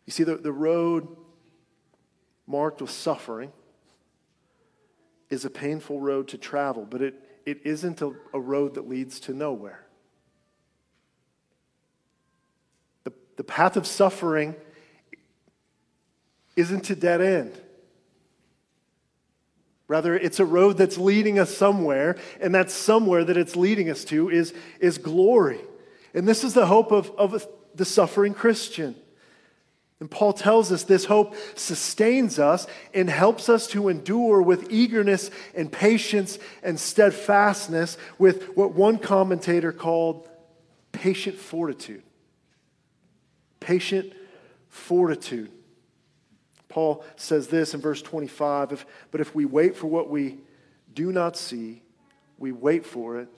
You 0.05 0.13
see, 0.13 0.25
the, 0.25 0.37
the 0.37 0.53
road 0.53 1.09
marked 2.47 2.83
with 2.83 2.91
suffering 2.91 3.51
is 5.35 5.45
a 5.45 5.51
painful 5.51 6.01
road 6.01 6.29
to 6.29 6.39
travel, 6.39 6.87
but 6.89 7.03
it, 7.03 7.15
it 7.45 7.61
isn't 7.65 8.01
a, 8.01 8.13
a 8.33 8.41
road 8.41 8.75
that 8.75 8.89
leads 8.89 9.21
to 9.21 9.35
nowhere. 9.35 9.85
The, 13.03 13.13
the 13.37 13.45
path 13.45 13.77
of 13.77 13.87
suffering 13.87 14.55
isn't 16.57 16.89
a 16.89 16.97
dead 16.97 17.21
end. 17.21 17.53
Rather, 19.89 20.17
it's 20.17 20.41
a 20.41 20.47
road 20.47 20.79
that's 20.79 20.97
leading 20.97 21.39
us 21.39 21.55
somewhere, 21.55 22.17
and 22.41 22.55
that 22.55 22.71
somewhere 22.71 23.25
that 23.25 23.37
it's 23.37 23.55
leading 23.55 23.91
us 23.91 24.05
to 24.05 24.31
is, 24.31 24.55
is 24.81 24.97
glory. 24.97 25.61
And 26.15 26.27
this 26.27 26.43
is 26.43 26.55
the 26.55 26.67
hope 26.67 26.91
of, 26.91 27.11
of 27.19 27.47
the 27.75 27.85
suffering 27.85 28.33
Christian. 28.33 28.95
And 30.01 30.11
Paul 30.11 30.33
tells 30.33 30.73
us 30.73 30.83
this 30.83 31.05
hope 31.05 31.35
sustains 31.55 32.39
us 32.39 32.67
and 32.93 33.09
helps 33.09 33.49
us 33.49 33.67
to 33.69 33.89
endure 33.89 34.43
with 34.43 34.71
eagerness 34.71 35.31
and 35.55 35.71
patience 35.71 36.39
and 36.63 36.79
steadfastness 36.79 37.97
with 38.19 38.57
what 38.57 38.73
one 38.73 38.99
commentator 38.99 39.73
called 39.73 40.29
patient 40.93 41.37
fortitude. 41.37 42.03
Patient 43.61 44.13
fortitude. 44.69 45.51
Paul 46.69 47.05
says 47.15 47.47
this 47.47 47.73
in 47.73 47.81
verse 47.81 48.03
25 48.03 48.73
if, 48.73 48.87
But 49.13 49.21
if 49.21 49.35
we 49.35 49.45
wait 49.45 49.77
for 49.77 49.87
what 49.87 50.11
we 50.11 50.39
do 50.93 51.13
not 51.13 51.37
see, 51.37 51.83
we 52.37 52.51
wait 52.51 52.85
for 52.85 53.21
it 53.21 53.29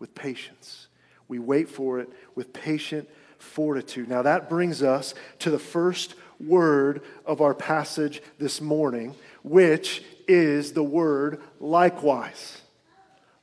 with 0.00 0.14
patience. 0.14 0.88
We 1.28 1.38
wait 1.38 1.68
for 1.68 2.00
it 2.00 2.08
with 2.34 2.52
patient 2.52 3.08
fortitude. 3.46 4.08
Now, 4.08 4.22
that 4.22 4.48
brings 4.48 4.82
us 4.82 5.14
to 5.40 5.50
the 5.50 5.58
first 5.58 6.14
word 6.38 7.02
of 7.24 7.40
our 7.40 7.54
passage 7.54 8.22
this 8.38 8.60
morning, 8.60 9.14
which 9.42 10.02
is 10.28 10.72
the 10.72 10.82
word 10.82 11.40
likewise. 11.60 12.60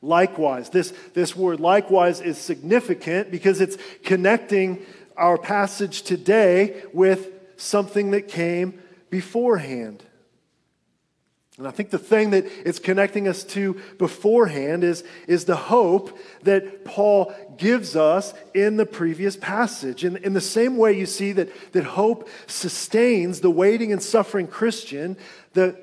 Likewise. 0.01 0.69
This, 0.69 0.93
this 1.13 1.35
word 1.35 1.59
likewise 1.59 2.19
is 2.19 2.37
significant 2.37 3.31
because 3.31 3.61
it's 3.61 3.77
connecting 4.03 4.85
our 5.15 5.37
passage 5.37 6.01
today 6.01 6.83
with 6.93 7.29
something 7.57 8.11
that 8.11 8.27
came 8.27 8.81
beforehand. 9.09 10.03
And 11.57 11.67
I 11.67 11.71
think 11.71 11.91
the 11.91 11.99
thing 11.99 12.31
that 12.31 12.45
it's 12.65 12.79
connecting 12.79 13.27
us 13.27 13.43
to 13.45 13.79
beforehand 13.99 14.83
is, 14.83 15.03
is 15.27 15.45
the 15.45 15.55
hope 15.55 16.17
that 16.41 16.83
Paul 16.83 17.31
gives 17.57 17.95
us 17.95 18.33
in 18.55 18.77
the 18.77 18.87
previous 18.87 19.37
passage. 19.37 20.03
In, 20.03 20.17
in 20.17 20.33
the 20.33 20.41
same 20.41 20.77
way, 20.77 20.97
you 20.97 21.05
see 21.05 21.31
that, 21.33 21.49
that 21.73 21.83
hope 21.83 22.27
sustains 22.47 23.41
the 23.41 23.51
waiting 23.51 23.91
and 23.91 24.01
suffering 24.01 24.47
Christian, 24.47 25.15
the, 25.53 25.79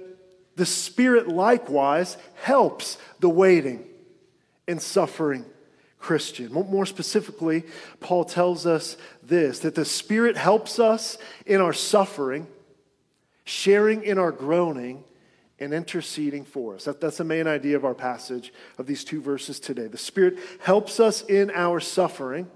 the 0.57 0.67
Spirit 0.67 1.29
likewise 1.29 2.17
helps 2.43 2.99
the 3.21 3.31
waiting 3.31 3.87
and 4.67 4.83
suffering 4.83 5.45
Christian. 6.01 6.53
More 6.53 6.87
specifically, 6.87 7.63
Paul 8.01 8.25
tells 8.25 8.67
us 8.67 8.97
this 9.23 9.61
that 9.61 9.77
the 9.77 9.85
Spirit 9.85 10.37
helps 10.37 10.81
us 10.81 11.17
in 11.47 11.61
our 11.61 11.73
suffering, 11.73 12.49
sharing 13.45 14.03
in 14.03 14.19
our 14.19 14.33
groaning 14.33 15.05
and 15.61 15.75
interceding 15.75 16.45
for 16.45 16.75
us. 16.75 16.85
That, 16.85 17.01
that's 17.01 17.19
the 17.19 17.25
main 17.25 17.47
idea 17.47 17.77
of 17.77 17.85
our 17.85 17.95
passage 17.95 18.53
of 18.79 18.87
these 18.87 19.05
two 19.05 19.21
verses 19.21 19.61
today. 19.61 19.87
The 19.87 19.99
Spirit 19.99 20.39
helps 20.61 20.99
us 20.99 21.23
in 21.23 21.51
our 21.51 21.81
suffering, 21.81 22.51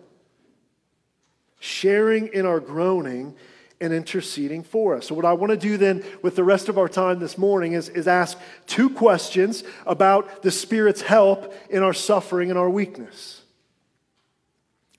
sharing 1.61 2.29
in 2.29 2.47
our 2.47 2.61
groaning, 2.61 3.37
and 3.81 3.93
interceding 3.93 4.63
for 4.63 4.97
us. 4.97 5.09
So, 5.09 5.15
what 5.15 5.27
I 5.27 5.35
want 5.35 5.51
to 5.51 5.57
do 5.57 5.77
then 5.77 6.03
with 6.23 6.37
the 6.37 6.45
rest 6.45 6.69
of 6.69 6.79
our 6.79 6.89
time 6.89 7.19
this 7.19 7.37
morning 7.37 7.75
is, 7.75 7.91
is 7.91 8.09
ask 8.09 8.39
two 8.67 8.89
questions 8.89 9.63
about 9.87 10.43
the 10.43 10.51
Spirit's 10.51 11.03
help 11.03 11.53
in 11.69 11.83
our 11.83 11.93
suffering 11.93 12.51
and 12.51 12.59
our 12.59 12.71
weakness. 12.71 13.43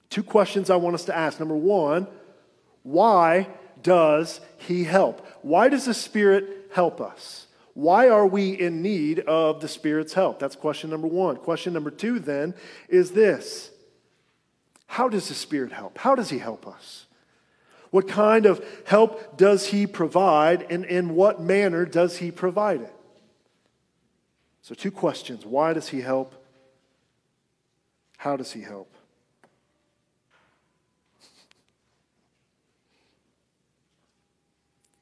Two 0.10 0.24
questions 0.24 0.70
I 0.70 0.76
want 0.76 0.94
us 0.94 1.06
to 1.06 1.16
ask. 1.16 1.40
Number 1.40 1.56
one, 1.56 2.08
why 2.84 3.48
does 3.82 4.40
He 4.58 4.84
help? 4.84 5.26
Why 5.42 5.68
does 5.70 5.86
the 5.86 5.94
Spirit 5.94 6.70
help 6.72 7.02
us? 7.02 7.45
Why 7.75 8.08
are 8.08 8.25
we 8.25 8.51
in 8.51 8.82
need 8.82 9.20
of 9.20 9.60
the 9.60 9.67
Spirit's 9.67 10.13
help? 10.13 10.39
That's 10.39 10.55
question 10.55 10.89
number 10.89 11.08
one. 11.08 11.36
Question 11.36 11.74
number 11.74 11.91
two, 11.91 12.20
then, 12.20 12.55
is 12.88 13.12
this 13.12 13.70
How 14.88 15.10
does 15.10 15.27
the 15.27 15.34
Spirit 15.36 15.74
help? 15.74 15.98
How 15.98 16.15
does 16.15 16.29
He 16.29 16.39
help 16.39 16.65
us? 16.65 17.05
What 17.91 18.08
kind 18.08 18.46
of 18.46 18.65
help 18.86 19.38
does 19.38 19.67
He 19.67 19.86
provide, 19.88 20.65
and 20.72 20.86
in 20.86 21.15
what 21.15 21.41
manner 21.41 21.86
does 21.86 22.17
He 22.17 22.32
provide 22.32 22.79
it? 22.79 22.96
So, 24.62 24.74
two 24.74 24.91
questions 24.91 25.46
Why 25.46 25.74
does 25.74 25.89
He 25.89 26.00
help? 26.00 26.34
How 28.17 28.38
does 28.38 28.53
He 28.53 28.62
help? 28.62 28.89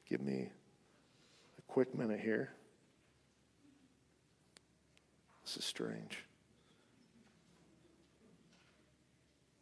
Give 0.08 0.20
me 0.20 0.48
a 1.56 1.62
quick 1.72 1.94
minute 1.94 2.18
here. 2.18 2.50
This 5.54 5.62
is 5.62 5.68
strange. 5.68 6.18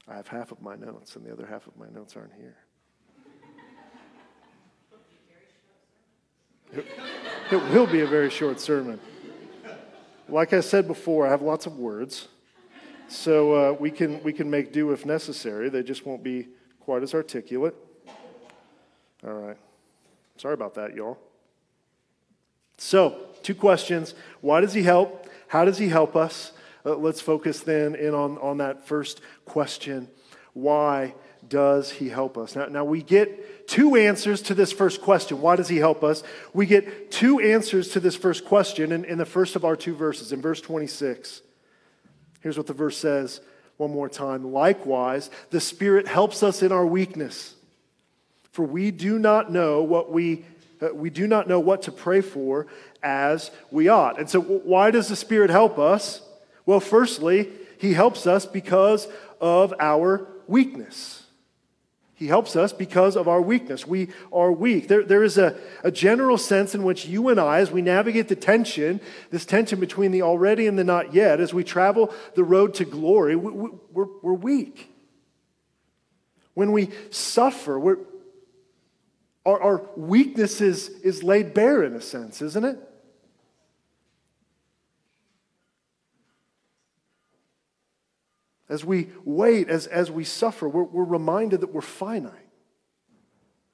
I 0.08 0.14
have 0.14 0.26
half 0.26 0.50
of 0.50 0.62
my 0.62 0.74
notes, 0.74 1.16
and 1.16 1.26
the 1.26 1.30
other 1.30 1.44
half 1.44 1.66
of 1.66 1.76
my 1.76 1.84
notes 1.90 2.16
aren't 2.16 2.32
here. 2.32 2.56
It 7.50 7.62
will 7.74 7.86
be 7.86 8.00
a 8.00 8.06
very 8.06 8.30
short 8.30 8.58
sermon. 8.58 8.98
Like 10.30 10.54
I 10.54 10.60
said 10.60 10.88
before, 10.88 11.26
I 11.26 11.30
have 11.30 11.42
lots 11.42 11.66
of 11.66 11.76
words, 11.76 12.28
so 13.08 13.52
uh, 13.52 13.72
we, 13.78 13.90
can, 13.90 14.22
we 14.22 14.32
can 14.32 14.48
make 14.48 14.72
do 14.72 14.92
if 14.92 15.04
necessary. 15.04 15.68
They 15.68 15.82
just 15.82 16.06
won't 16.06 16.22
be 16.22 16.48
quite 16.80 17.02
as 17.02 17.12
articulate. 17.12 17.74
All 19.26 19.34
right. 19.34 19.58
Sorry 20.38 20.54
about 20.54 20.74
that, 20.76 20.94
y'all. 20.94 21.18
So, 22.78 23.26
two 23.42 23.54
questions. 23.54 24.14
Why 24.40 24.62
does 24.62 24.72
he 24.72 24.84
help? 24.84 25.28
How 25.52 25.66
does 25.66 25.76
he 25.76 25.88
help 25.88 26.16
us? 26.16 26.50
Uh, 26.82 26.96
let's 26.96 27.20
focus 27.20 27.60
then 27.60 27.94
in 27.94 28.14
on, 28.14 28.38
on 28.38 28.56
that 28.56 28.86
first 28.86 29.20
question. 29.44 30.08
Why 30.54 31.14
does 31.46 31.90
he 31.90 32.08
help 32.08 32.38
us? 32.38 32.56
Now, 32.56 32.64
now, 32.68 32.86
we 32.86 33.02
get 33.02 33.68
two 33.68 33.94
answers 33.96 34.40
to 34.44 34.54
this 34.54 34.72
first 34.72 35.02
question. 35.02 35.42
Why 35.42 35.56
does 35.56 35.68
he 35.68 35.76
help 35.76 36.02
us? 36.02 36.22
We 36.54 36.64
get 36.64 37.10
two 37.10 37.38
answers 37.38 37.90
to 37.90 38.00
this 38.00 38.16
first 38.16 38.46
question 38.46 38.92
in, 38.92 39.04
in 39.04 39.18
the 39.18 39.26
first 39.26 39.54
of 39.54 39.62
our 39.62 39.76
two 39.76 39.94
verses, 39.94 40.32
in 40.32 40.40
verse 40.40 40.62
26. 40.62 41.42
Here's 42.40 42.56
what 42.56 42.66
the 42.66 42.72
verse 42.72 42.96
says 42.96 43.42
one 43.76 43.90
more 43.90 44.08
time. 44.08 44.54
Likewise, 44.54 45.28
the 45.50 45.60
Spirit 45.60 46.08
helps 46.08 46.42
us 46.42 46.62
in 46.62 46.72
our 46.72 46.86
weakness. 46.86 47.56
For 48.52 48.64
we 48.64 48.90
do 48.90 49.18
not 49.18 49.52
know 49.52 49.82
what 49.82 50.10
we 50.10 50.46
Uh, 50.82 50.94
we 50.94 51.10
do 51.10 51.26
not 51.26 51.48
know 51.48 51.60
what 51.60 51.82
to 51.82 51.92
pray 51.92 52.20
for 52.20 52.66
as 53.02 53.50
we 53.70 53.88
ought. 53.88 54.18
And 54.18 54.28
so, 54.28 54.40
why 54.40 54.90
does 54.90 55.08
the 55.08 55.16
Spirit 55.16 55.50
help 55.50 55.78
us? 55.78 56.22
Well, 56.66 56.80
firstly, 56.80 57.50
He 57.78 57.92
helps 57.94 58.26
us 58.26 58.46
because 58.46 59.08
of 59.40 59.74
our 59.78 60.26
weakness. 60.46 61.22
He 62.14 62.28
helps 62.28 62.54
us 62.54 62.72
because 62.72 63.16
of 63.16 63.26
our 63.26 63.42
weakness. 63.42 63.84
We 63.84 64.10
are 64.32 64.52
weak. 64.52 64.86
There, 64.86 65.02
there 65.02 65.24
is 65.24 65.38
a, 65.38 65.56
a 65.82 65.90
general 65.90 66.38
sense 66.38 66.72
in 66.72 66.84
which 66.84 67.04
you 67.04 67.28
and 67.28 67.40
I, 67.40 67.58
as 67.58 67.72
we 67.72 67.82
navigate 67.82 68.28
the 68.28 68.36
tension, 68.36 69.00
this 69.30 69.44
tension 69.44 69.80
between 69.80 70.12
the 70.12 70.22
already 70.22 70.68
and 70.68 70.78
the 70.78 70.84
not 70.84 71.12
yet, 71.12 71.40
as 71.40 71.52
we 71.52 71.64
travel 71.64 72.14
the 72.36 72.44
road 72.44 72.74
to 72.74 72.84
glory, 72.84 73.34
we, 73.34 73.50
we, 73.50 73.70
we're, 73.90 74.06
we're 74.22 74.34
weak. 74.34 74.88
When 76.54 76.70
we 76.70 76.90
suffer, 77.10 77.76
we're, 77.76 77.98
our, 79.44 79.60
our 79.60 79.90
weakness 79.96 80.60
is, 80.60 80.88
is 80.88 81.22
laid 81.22 81.54
bare 81.54 81.82
in 81.82 81.94
a 81.94 82.00
sense, 82.00 82.42
isn't 82.42 82.64
it? 82.64 82.78
As 88.68 88.84
we 88.84 89.10
wait, 89.24 89.68
as, 89.68 89.86
as 89.86 90.10
we 90.10 90.24
suffer, 90.24 90.68
we're, 90.68 90.84
we're 90.84 91.04
reminded 91.04 91.60
that 91.60 91.74
we're 91.74 91.82
finite. 91.82 92.32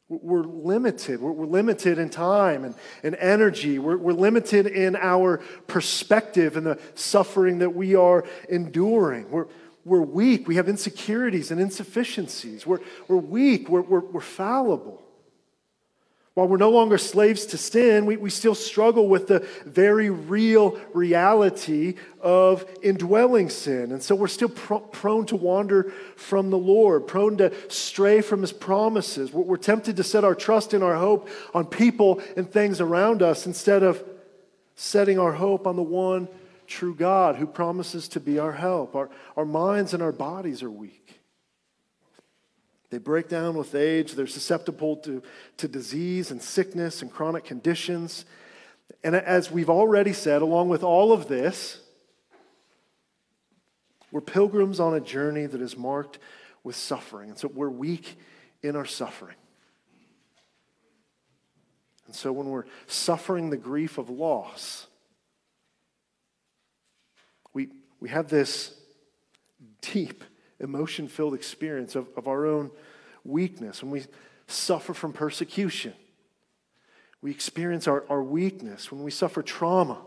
We're 0.09 0.43
limited. 0.43 1.21
We're, 1.21 1.45
limited 1.45 1.99
in 1.99 2.09
time 2.09 2.65
and, 2.65 2.75
and 3.03 3.15
energy. 3.17 3.79
We're, 3.79 3.99
we're 3.99 4.15
limited 4.15 4.67
in 4.67 4.97
our 4.97 5.39
perspective 5.67 6.57
and 6.57 6.67
the 6.67 6.81
suffering 6.95 7.59
that 7.59 7.75
we 7.75 7.95
are 7.95 8.25
enduring. 8.49 9.31
We're, 9.31 9.47
we're 9.85 10.01
weak. 10.01 10.49
We 10.49 10.57
have 10.57 10.69
insecurities 10.69 11.51
and 11.51 11.61
insufficiencies. 11.61 12.67
We're, 12.67 12.81
we're 13.07 13.19
weak. 13.19 13.69
We're, 13.69 13.83
we're, 13.83 14.01
we're 14.01 14.21
fallible. 14.21 15.03
While 16.39 16.47
we're 16.47 16.57
no 16.57 16.71
longer 16.71 16.99
slaves 16.99 17.47
to 17.47 17.59
sin, 17.59 18.07
we, 18.07 18.17
we 18.17 18.31
still 18.31 18.55
struggle 18.55 19.09
with 19.09 19.27
the 19.27 19.45
very 19.67 20.09
real 20.09 20.79
reality 20.95 21.97
of 22.21 22.65
indwelling 22.81 23.51
sin. 23.51 23.91
And 23.91 24.01
so 24.01 24.15
we're 24.15 24.29
still 24.29 24.49
prone 24.49 25.27
to 25.27 25.35
wander 25.35 25.93
from 26.15 26.51
the 26.51 26.57
Lord, 26.57 27.09
prone 27.09 27.39
to 27.39 27.53
stray 27.73 28.21
from 28.21 28.43
his 28.43 28.53
promises. 28.53 29.33
We're, 29.33 29.43
we're 29.43 29.57
tempted 29.57 29.97
to 29.97 30.05
set 30.05 30.23
our 30.23 30.37
trust 30.37 30.75
and 30.75 30.85
our 30.85 30.95
hope 30.95 31.29
on 31.55 31.67
people 31.67 32.23
and 32.37 32.49
things 32.49 32.81
around 32.81 33.21
us 33.21 33.45
instead 33.45 33.83
of 33.83 34.01
setting 34.77 35.19
our 35.19 35.33
hope 35.33 35.67
on 35.67 35.75
the 35.75 35.83
one 35.83 36.29
true 36.69 36.95
God 36.95 37.35
who 37.35 37.47
promises 37.49 38.07
to 38.11 38.21
be 38.21 38.39
our 38.39 38.53
help. 38.53 38.95
Our, 38.95 39.11
our 39.37 39.45
minds 39.45 39.93
and 39.93 40.05
our 40.05 40.13
bodies 40.13 40.63
are 40.63 40.71
weak. 40.71 41.08
They 42.91 42.99
break 42.99 43.29
down 43.29 43.57
with 43.57 43.75
age. 43.75 44.13
They're 44.13 44.27
susceptible 44.27 44.97
to, 44.99 45.23
to 45.59 45.69
disease 45.69 46.31
and 46.31 46.43
sickness 46.43 47.03
and 47.03 47.13
chronic 47.13 47.45
conditions. 47.45 48.25
And 49.05 49.15
as 49.15 49.51
we've 49.51 49.69
already 49.69 50.13
said, 50.13 50.41
along 50.41 50.71
with 50.71 50.83
all 50.83 51.13
of 51.13 51.29
this, 51.29 51.81
we're 54.11 54.23
pilgrims 54.23 54.81
on 54.81 54.95
a 54.95 55.01
journey 55.01 55.47
that 55.47 55.61
is 55.61 55.77
marked 55.77 56.19
with 56.65 56.77
suffering. 56.77 57.31
And 57.31 57.39
so 57.39 57.49
we're 57.49 57.69
weak 57.69 58.19
in 58.63 58.75
our 58.75 58.87
suffering. 58.87 59.37
And 62.07 62.17
so 62.17 62.33
when 62.33 62.49
we're 62.49 62.65
suffering 62.87 63.51
the 63.51 63.59
grief 63.59 63.99
of 63.99 64.09
loss, 64.09 64.87
we, 67.53 67.69
we 68.01 68.09
have 68.09 68.29
this 68.29 68.75
deep 69.83 70.25
emotion 70.61 71.09
filled 71.09 71.35
experience 71.35 71.95
of, 71.95 72.09
of 72.17 72.29
our 72.29 72.47
own 72.47 72.71
weakness, 73.25 73.83
when 73.83 73.91
we 73.91 74.05
suffer 74.47 74.95
from 74.95 75.13
persecution, 75.13 75.93
we 77.21 77.31
experience 77.31 77.89
our, 77.89 78.05
our 78.09 78.23
weakness, 78.23 78.91
when 78.91 79.03
we 79.03 79.11
suffer 79.11 79.43
trauma 79.43 79.99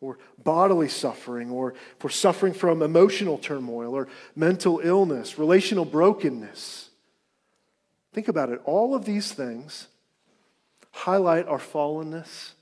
or 0.00 0.18
bodily 0.42 0.88
suffering, 0.88 1.50
or 1.50 1.72
if 1.72 2.02
we're 2.02 2.10
suffering 2.10 2.54
from 2.54 2.82
emotional 2.82 3.36
turmoil 3.36 3.94
or 3.94 4.08
mental 4.34 4.80
illness, 4.82 5.38
relational 5.38 5.84
brokenness. 5.84 6.88
Think 8.12 8.28
about 8.28 8.50
it. 8.50 8.60
All 8.64 8.94
of 8.94 9.04
these 9.04 9.32
things 9.32 9.88
highlight 10.92 11.46
our 11.46 11.58
fallenness, 11.58 12.52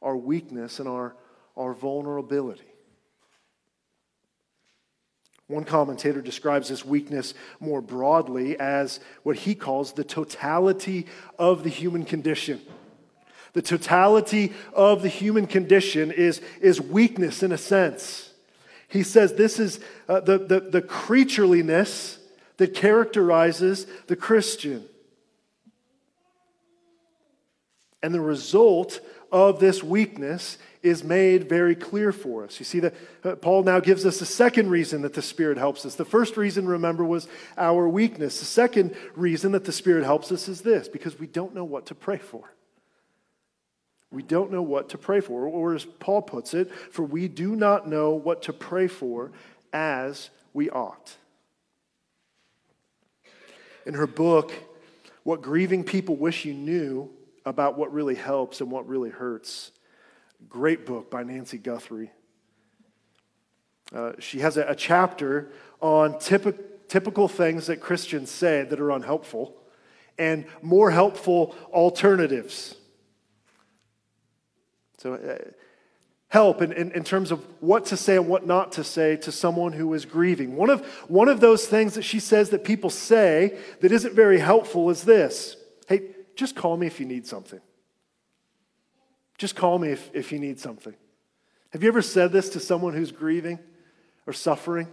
our 0.00 0.16
weakness, 0.16 0.78
and 0.78 0.88
our, 0.88 1.16
our 1.56 1.74
vulnerability. 1.74 2.71
One 5.52 5.64
commentator 5.64 6.22
describes 6.22 6.70
this 6.70 6.82
weakness 6.82 7.34
more 7.60 7.82
broadly 7.82 8.58
as 8.58 9.00
what 9.22 9.36
he 9.36 9.54
calls 9.54 9.92
the 9.92 10.02
totality 10.02 11.06
of 11.38 11.62
the 11.62 11.68
human 11.68 12.06
condition. 12.06 12.58
The 13.52 13.60
totality 13.60 14.54
of 14.72 15.02
the 15.02 15.10
human 15.10 15.46
condition 15.46 16.10
is, 16.10 16.40
is 16.62 16.80
weakness 16.80 17.42
in 17.42 17.52
a 17.52 17.58
sense. 17.58 18.32
He 18.88 19.02
says 19.02 19.34
this 19.34 19.58
is 19.58 19.78
uh, 20.08 20.20
the, 20.20 20.38
the, 20.38 20.60
the 20.60 20.80
creatureliness 20.80 22.16
that 22.56 22.72
characterizes 22.74 23.86
the 24.06 24.16
Christian. 24.16 24.84
And 28.02 28.14
the 28.14 28.22
result 28.22 29.00
of 29.30 29.60
this 29.60 29.82
weakness 29.82 30.56
is 30.82 31.04
made 31.04 31.48
very 31.48 31.76
clear 31.76 32.10
for 32.10 32.44
us. 32.44 32.58
You 32.58 32.64
see 32.64 32.80
that 32.80 32.94
uh, 33.22 33.36
Paul 33.36 33.62
now 33.62 33.78
gives 33.78 34.04
us 34.04 34.20
a 34.20 34.26
second 34.26 34.68
reason 34.70 35.02
that 35.02 35.14
the 35.14 35.22
Spirit 35.22 35.56
helps 35.56 35.86
us. 35.86 35.94
The 35.94 36.04
first 36.04 36.36
reason, 36.36 36.66
remember, 36.66 37.04
was 37.04 37.28
our 37.56 37.88
weakness. 37.88 38.40
The 38.40 38.46
second 38.46 38.96
reason 39.14 39.52
that 39.52 39.64
the 39.64 39.72
Spirit 39.72 40.04
helps 40.04 40.32
us 40.32 40.48
is 40.48 40.62
this 40.62 40.88
because 40.88 41.18
we 41.18 41.28
don't 41.28 41.54
know 41.54 41.64
what 41.64 41.86
to 41.86 41.94
pray 41.94 42.18
for. 42.18 42.52
We 44.10 44.22
don't 44.22 44.52
know 44.52 44.62
what 44.62 44.90
to 44.90 44.98
pray 44.98 45.20
for. 45.20 45.46
Or 45.46 45.74
as 45.74 45.84
Paul 45.84 46.22
puts 46.22 46.52
it, 46.52 46.70
for 46.90 47.02
we 47.02 47.28
do 47.28 47.56
not 47.56 47.88
know 47.88 48.10
what 48.10 48.42
to 48.42 48.52
pray 48.52 48.88
for 48.88 49.30
as 49.72 50.30
we 50.52 50.68
ought. 50.68 51.16
In 53.86 53.94
her 53.94 54.06
book, 54.06 54.52
What 55.22 55.42
Grieving 55.42 55.84
People 55.84 56.16
Wish 56.16 56.44
You 56.44 56.54
Knew 56.54 57.10
About 57.46 57.78
What 57.78 57.92
Really 57.92 58.14
Helps 58.14 58.60
and 58.60 58.70
What 58.70 58.86
Really 58.86 59.10
Hurts, 59.10 59.72
great 60.48 60.86
book 60.86 61.10
by 61.10 61.22
Nancy 61.22 61.58
Guthrie. 61.58 62.10
Uh, 63.94 64.12
she 64.18 64.40
has 64.40 64.56
a, 64.56 64.66
a 64.68 64.74
chapter 64.74 65.50
on 65.80 66.18
typical 66.18 66.64
typical 66.92 67.26
things 67.26 67.68
that 67.68 67.80
Christians 67.80 68.30
say 68.30 68.64
that 68.64 68.78
are 68.78 68.90
unhelpful 68.90 69.56
and 70.18 70.44
more 70.60 70.90
helpful 70.90 71.56
alternatives. 71.72 72.74
So, 74.98 75.14
uh, 75.14 75.38
help 76.28 76.60
in, 76.60 76.70
in, 76.72 76.92
in, 76.92 77.02
terms 77.02 77.30
of 77.30 77.42
what 77.60 77.86
to 77.86 77.96
say 77.96 78.16
and 78.16 78.28
what 78.28 78.46
not 78.46 78.72
to 78.72 78.84
say 78.84 79.16
to 79.16 79.32
someone 79.32 79.72
who 79.72 79.94
is 79.94 80.04
grieving. 80.04 80.54
One 80.54 80.68
of, 80.68 80.84
one 81.08 81.28
of 81.28 81.40
those 81.40 81.66
things 81.66 81.94
that 81.94 82.02
she 82.02 82.20
says 82.20 82.50
that 82.50 82.62
people 82.62 82.90
say 82.90 83.58
that 83.80 83.90
isn't 83.90 84.14
very 84.14 84.38
helpful 84.38 84.90
is 84.90 85.02
this 85.04 85.56
Hey, 85.88 86.10
just 86.36 86.54
call 86.54 86.76
me 86.76 86.86
if 86.86 87.00
you 87.00 87.06
need 87.06 87.26
something. 87.26 87.60
Just 89.42 89.56
call 89.56 89.78
me 89.78 89.90
if, 89.90 90.10
if 90.14 90.32
you 90.32 90.38
need 90.38 90.58
something. 90.58 90.94
Have 91.70 91.82
you 91.82 91.88
ever 91.88 92.00
said 92.00 92.32
this 92.32 92.50
to 92.50 92.60
someone 92.60 92.94
who's 92.94 93.12
grieving 93.12 93.58
or 94.26 94.32
suffering? 94.32 94.88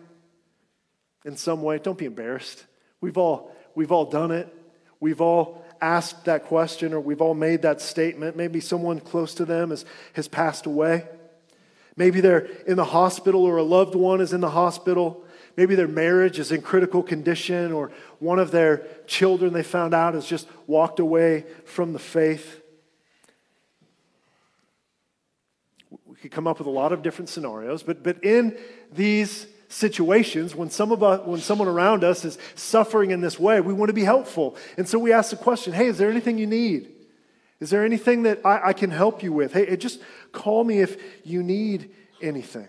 in 1.26 1.36
some 1.36 1.62
way. 1.62 1.80
Don't 1.80 1.98
be 1.98 2.06
embarrassed. 2.06 2.66
We've 3.02 3.18
all, 3.18 3.56
we've 3.76 3.92
all 3.92 4.06
done 4.06 4.32
it. 4.32 4.54
We've 5.00 5.22
all 5.22 5.64
asked 5.82 6.26
that 6.26 6.46
question 6.46 6.94
or 6.94 7.00
we've 7.00 7.22
all 7.22 7.34
made 7.34 7.62
that 7.62 7.82
statement. 7.82 8.36
Maybe 8.36 8.60
someone 8.60 9.00
close 9.00 9.34
to 9.36 9.46
them 9.46 9.70
has, 9.70 9.86
has 10.14 10.28
passed 10.28 10.66
away. 10.66 11.06
Maybe 11.96 12.22
they're 12.22 12.48
in 12.68 12.78
the 12.78 12.86
hospital 12.86 13.44
or 13.44 13.58
a 13.58 13.64
loved 13.64 13.96
one 13.96 14.22
is 14.22 14.34
in 14.34 14.42
the 14.42 14.50
hospital. 14.50 15.24
Maybe 15.58 15.76
their 15.76 15.88
marriage 15.88 16.40
is 16.40 16.52
in 16.52 16.62
critical 16.62 17.04
condition 17.04 17.72
or 17.72 17.92
one 18.20 18.40
of 18.40 18.52
their 18.52 18.86
children 19.08 19.54
they 19.54 19.64
found 19.64 19.94
out 19.94 20.14
has 20.14 20.26
just 20.26 20.48
walked 20.68 21.00
away 21.00 21.46
from 21.66 21.94
the 21.94 22.00
faith. 22.00 22.59
Could 26.22 26.32
come 26.32 26.48
up 26.48 26.60
with 26.60 26.68
a 26.68 26.72
lot 26.72 26.92
of 26.92 27.02
different 27.02 27.30
scenarios, 27.30 27.84
but, 27.84 28.04
but 28.04 28.24
in 28.24 28.58
these 28.92 29.48
situations, 29.70 30.56
when, 30.56 30.70
some 30.70 30.92
of 30.92 31.04
us, 31.04 31.26
when 31.26 31.40
someone 31.40 31.68
around 31.68 32.04
us 32.04 32.26
is 32.26 32.38
suffering 32.56 33.12
in 33.12 33.22
this 33.22 33.40
way, 33.40 33.62
we 33.62 33.74
want 33.74 33.90
to 33.90 33.94
be 33.94 34.04
helpful. 34.04 34.56
And 34.78 34.88
so 34.88 35.00
we 35.00 35.14
ask 35.14 35.30
the 35.30 35.38
question 35.38 35.74
hey, 35.74 35.88
is 35.88 35.98
there 35.98 36.10
anything 36.10 36.38
you 36.38 36.48
need? 36.48 36.92
Is 37.60 37.70
there 37.70 37.86
anything 37.86 38.24
that 38.24 38.46
I, 38.46 38.70
I 38.70 38.74
can 38.74 38.90
help 38.90 39.22
you 39.22 39.32
with? 39.34 39.54
Hey, 39.54 39.76
just 39.78 40.02
call 40.32 40.64
me 40.64 40.80
if 40.80 40.98
you 41.26 41.44
need 41.44 41.92
anything. 42.22 42.68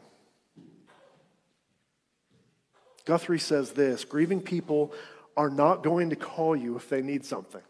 Guthrie 3.05 3.39
says 3.39 3.73
this 3.73 4.05
grieving 4.05 4.41
people 4.41 4.93
are 5.37 5.51
not 5.51 5.83
going 5.83 6.11
to 6.11 6.17
call 6.17 6.55
you 6.55 6.77
if 6.77 6.89
they 6.89 7.03
need 7.03 7.25
something. 7.25 7.63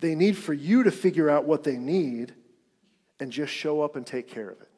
They 0.00 0.14
need 0.14 0.36
for 0.36 0.52
you 0.52 0.84
to 0.84 0.90
figure 0.90 1.28
out 1.28 1.44
what 1.44 1.64
they 1.64 1.76
need 1.76 2.34
and 3.22 3.30
just 3.30 3.52
show 3.52 3.82
up 3.82 3.94
and 3.94 4.04
take 4.04 4.26
care 4.26 4.50
of 4.50 4.60
it. 4.60 4.68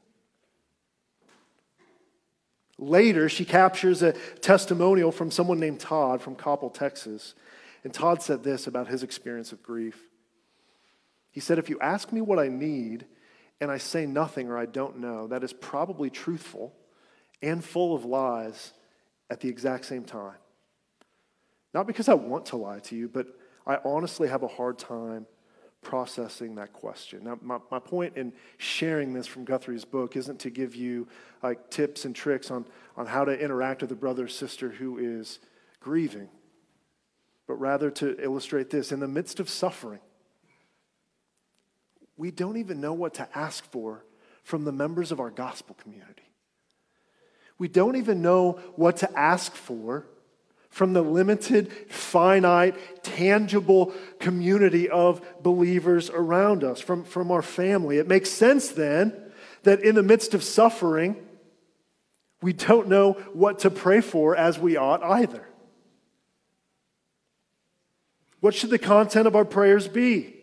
Later, 2.77 3.31
she 3.31 3.47
captures 3.47 4.03
a 4.03 4.13
testimonial 4.43 5.11
from 5.11 5.31
someone 5.31 5.59
named 5.59 5.81
Todd 5.81 6.21
from 6.21 6.37
Coppell, 6.37 6.75
Texas. 6.75 7.35
And 7.85 7.95
Todd 7.95 8.23
said 8.23 8.45
this 8.45 8.67
about 8.67 8.89
his 8.89 9.03
experience 9.03 9.51
of 9.53 9.63
grief. 9.63 9.99
He 11.31 11.41
said, 11.41 11.59
If 11.59 11.71
you 11.71 11.81
ask 11.81 12.13
me 12.13 12.21
what 12.21 12.39
I 12.39 12.49
need 12.49 13.07
and 13.63 13.71
I 13.71 13.79
say 13.79 14.05
nothing 14.05 14.51
or 14.51 14.59
I 14.59 14.67
don't 14.67 14.99
know, 14.99 15.27
that 15.29 15.43
is 15.43 15.55
probably 15.55 16.11
truthful 16.11 16.75
and 17.41 17.65
full 17.65 17.95
of 17.95 18.05
lies 18.05 18.75
at 19.31 19.41
the 19.41 19.49
exact 19.49 19.87
same 19.87 20.05
time. 20.05 20.37
Not 21.73 21.87
because 21.87 22.11
I 22.11 22.15
want 22.15 22.45
to 22.47 22.57
lie 22.57 22.81
to 22.81 22.95
you, 22.95 23.09
but 23.09 23.27
I 23.67 23.79
honestly 23.87 24.29
have 24.29 24.43
a 24.43 24.49
hard 24.49 24.79
time 24.79 25.27
processing 25.85 26.57
that 26.57 26.73
question. 26.73 27.25
Now, 27.25 27.39
my, 27.43 27.59
my 27.71 27.79
point 27.79 28.17
in 28.17 28.33
sharing 28.59 29.13
this 29.13 29.27
from 29.27 29.45
Guthrie's 29.45 29.85
book 29.85 30.17
isn't 30.17 30.41
to 30.41 30.51
give 30.51 30.75
you 30.75 31.07
like 31.43 31.71
tips 31.71 32.05
and 32.05 32.17
tricks 32.17 32.51
on, 32.51 32.65
on 32.97 33.07
how 33.07 33.25
to 33.25 33.39
interact 33.39 33.83
with 33.83 33.93
a 33.93 33.95
brother 33.95 34.25
or 34.25 34.29
sister 34.29 34.71
who 34.71 34.99
is 34.99 35.39
grieving, 35.81 36.29
but 37.47 37.55
rather 37.55 37.91
to 37.91 38.21
illustrate 38.23 38.71
this 38.71 38.91
in 38.91 38.99
the 38.99 39.07
midst 39.07 39.39
of 39.39 39.49
suffering, 39.49 40.01
we 42.17 42.31
don't 42.31 42.57
even 42.57 42.81
know 42.81 42.93
what 42.93 43.15
to 43.15 43.29
ask 43.37 43.65
for 43.71 44.05
from 44.43 44.65
the 44.65 44.73
members 44.73 45.13
of 45.13 45.21
our 45.21 45.31
gospel 45.31 45.77
community. 45.81 46.23
We 47.59 47.69
don't 47.69 47.97
even 47.97 48.23
know 48.23 48.53
what 48.77 48.97
to 48.99 49.19
ask 49.19 49.55
for 49.55 50.07
from 50.75 50.93
the 50.93 51.03
limited, 51.03 51.71
finite, 51.89 53.05
tangible 53.05 53.95
community 54.19 54.91
of 54.91 55.25
believers 55.41 56.11
around 56.11 56.65
us, 56.65 56.81
from, 56.81 57.05
from 57.05 57.31
our 57.31 57.43
family. 57.43 57.99
It 57.99 58.09
makes 58.09 58.29
sense 58.29 58.71
then 58.71 59.15
that 59.63 59.83
in 59.83 59.95
the 59.95 60.03
midst 60.03 60.35
of 60.35 60.43
suffering, 60.43 61.15
we 62.43 62.53
don't 62.53 62.89
know 62.89 63.13
what 63.35 63.61
to 63.61 63.71
pray 63.71 64.01
for 64.01 64.35
as 64.35 64.59
we 64.59 64.77
ought 64.77 65.01
either. 65.05 65.47
What 68.41 68.53
should 68.53 68.71
the 68.71 68.79
content 68.81 69.29
of 69.29 69.37
our 69.37 69.45
prayers 69.45 69.87
be? 69.87 70.35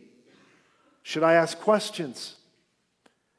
Should 1.03 1.23
I 1.23 1.33
ask 1.33 1.59
questions? 1.59 2.37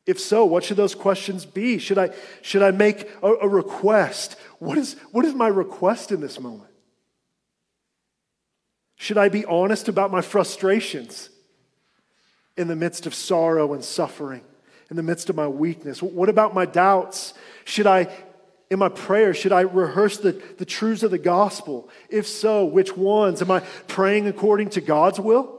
If 0.04 0.20
so, 0.20 0.44
what 0.44 0.62
should 0.62 0.76
those 0.76 0.94
questions 0.94 1.46
be? 1.46 1.78
Should 1.78 1.96
I, 1.96 2.10
should 2.42 2.62
I 2.62 2.70
make 2.70 3.08
a, 3.22 3.32
a 3.32 3.48
request? 3.48 4.36
What 4.58 4.76
is, 4.76 4.96
what 5.10 5.24
is 5.24 5.32
my 5.32 5.48
request 5.48 6.12
in 6.12 6.20
this 6.20 6.38
moment? 6.38 6.68
Should 9.02 9.18
I 9.18 9.30
be 9.30 9.44
honest 9.44 9.88
about 9.88 10.12
my 10.12 10.20
frustrations 10.20 11.28
in 12.56 12.68
the 12.68 12.76
midst 12.76 13.04
of 13.04 13.16
sorrow 13.16 13.74
and 13.74 13.82
suffering, 13.82 14.42
in 14.90 14.96
the 14.96 15.02
midst 15.02 15.28
of 15.28 15.34
my 15.34 15.48
weakness? 15.48 16.00
What 16.00 16.28
about 16.28 16.54
my 16.54 16.66
doubts? 16.66 17.34
Should 17.64 17.88
I, 17.88 18.06
in 18.70 18.78
my 18.78 18.88
prayer, 18.88 19.34
should 19.34 19.50
I 19.50 19.62
rehearse 19.62 20.18
the, 20.18 20.40
the 20.56 20.64
truths 20.64 21.02
of 21.02 21.10
the 21.10 21.18
gospel? 21.18 21.90
If 22.10 22.28
so, 22.28 22.64
which 22.64 22.96
ones? 22.96 23.42
Am 23.42 23.50
I 23.50 23.58
praying 23.88 24.28
according 24.28 24.70
to 24.70 24.80
God's 24.80 25.18
will 25.18 25.58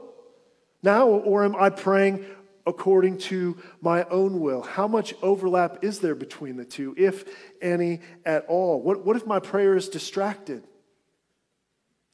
now, 0.82 1.06
or 1.08 1.44
am 1.44 1.54
I 1.54 1.68
praying 1.68 2.24
according 2.66 3.18
to 3.18 3.58
my 3.82 4.04
own 4.04 4.40
will? 4.40 4.62
How 4.62 4.88
much 4.88 5.12
overlap 5.20 5.84
is 5.84 5.98
there 5.98 6.14
between 6.14 6.56
the 6.56 6.64
two, 6.64 6.94
if 6.96 7.26
any 7.60 8.00
at 8.24 8.46
all? 8.46 8.80
What, 8.80 9.04
what 9.04 9.16
if 9.16 9.26
my 9.26 9.38
prayer 9.38 9.76
is 9.76 9.90
distracted, 9.90 10.64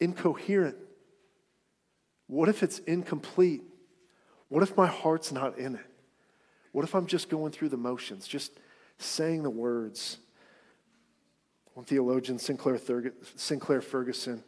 incoherent? 0.01 0.75
What 2.31 2.49
if 2.49 2.63
it's 2.63 2.79
incomplete? 2.81 3.65
What 4.51 4.63
if 4.63 4.77
my 4.77 4.87
heart's 4.87 5.33
not 5.33 5.59
in 5.59 5.75
it? 5.75 5.87
What 6.71 6.85
if 6.85 6.95
I'm 6.95 7.07
just 7.07 7.29
going 7.29 7.51
through 7.51 7.71
the 7.71 7.77
motions, 7.77 8.29
just 8.29 8.53
saying 8.99 9.43
the 9.43 9.51
words? 9.51 10.19
One 11.75 11.85
theologian, 11.85 12.39
Sinclair, 12.39 12.77
Thurg- 12.77 13.15
Sinclair 13.35 13.81
Ferguson, 13.81 14.45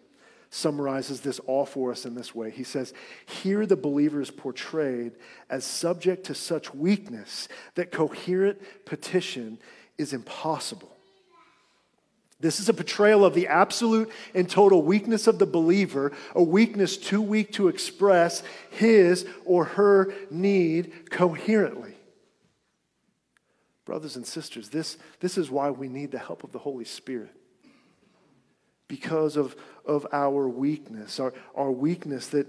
summarizes 0.48 1.22
this 1.22 1.40
all 1.40 1.66
for 1.66 1.90
us 1.90 2.06
in 2.06 2.14
this 2.14 2.32
way. 2.32 2.52
He 2.52 2.62
says, 2.62 2.94
Here 3.26 3.66
the 3.66 3.74
believer 3.74 4.20
is 4.20 4.30
portrayed 4.30 5.14
as 5.50 5.64
subject 5.64 6.24
to 6.26 6.36
such 6.36 6.72
weakness 6.72 7.48
that 7.74 7.90
coherent 7.90 8.60
petition 8.84 9.58
is 9.98 10.12
impossible. 10.12 10.91
This 12.42 12.58
is 12.58 12.68
a 12.68 12.74
portrayal 12.74 13.24
of 13.24 13.34
the 13.34 13.46
absolute 13.46 14.10
and 14.34 14.50
total 14.50 14.82
weakness 14.82 15.28
of 15.28 15.38
the 15.38 15.46
believer, 15.46 16.10
a 16.34 16.42
weakness 16.42 16.96
too 16.96 17.22
weak 17.22 17.52
to 17.52 17.68
express 17.68 18.42
his 18.68 19.24
or 19.44 19.64
her 19.64 20.12
need 20.28 21.08
coherently. 21.08 21.94
Brothers 23.84 24.16
and 24.16 24.26
sisters, 24.26 24.70
this, 24.70 24.98
this 25.20 25.38
is 25.38 25.52
why 25.52 25.70
we 25.70 25.86
need 25.86 26.10
the 26.10 26.18
help 26.18 26.42
of 26.42 26.50
the 26.50 26.58
Holy 26.58 26.84
Spirit. 26.84 27.30
Because 28.88 29.36
of, 29.36 29.54
of 29.86 30.04
our 30.12 30.48
weakness, 30.48 31.20
our, 31.20 31.32
our 31.54 31.70
weakness 31.70 32.26
that, 32.28 32.48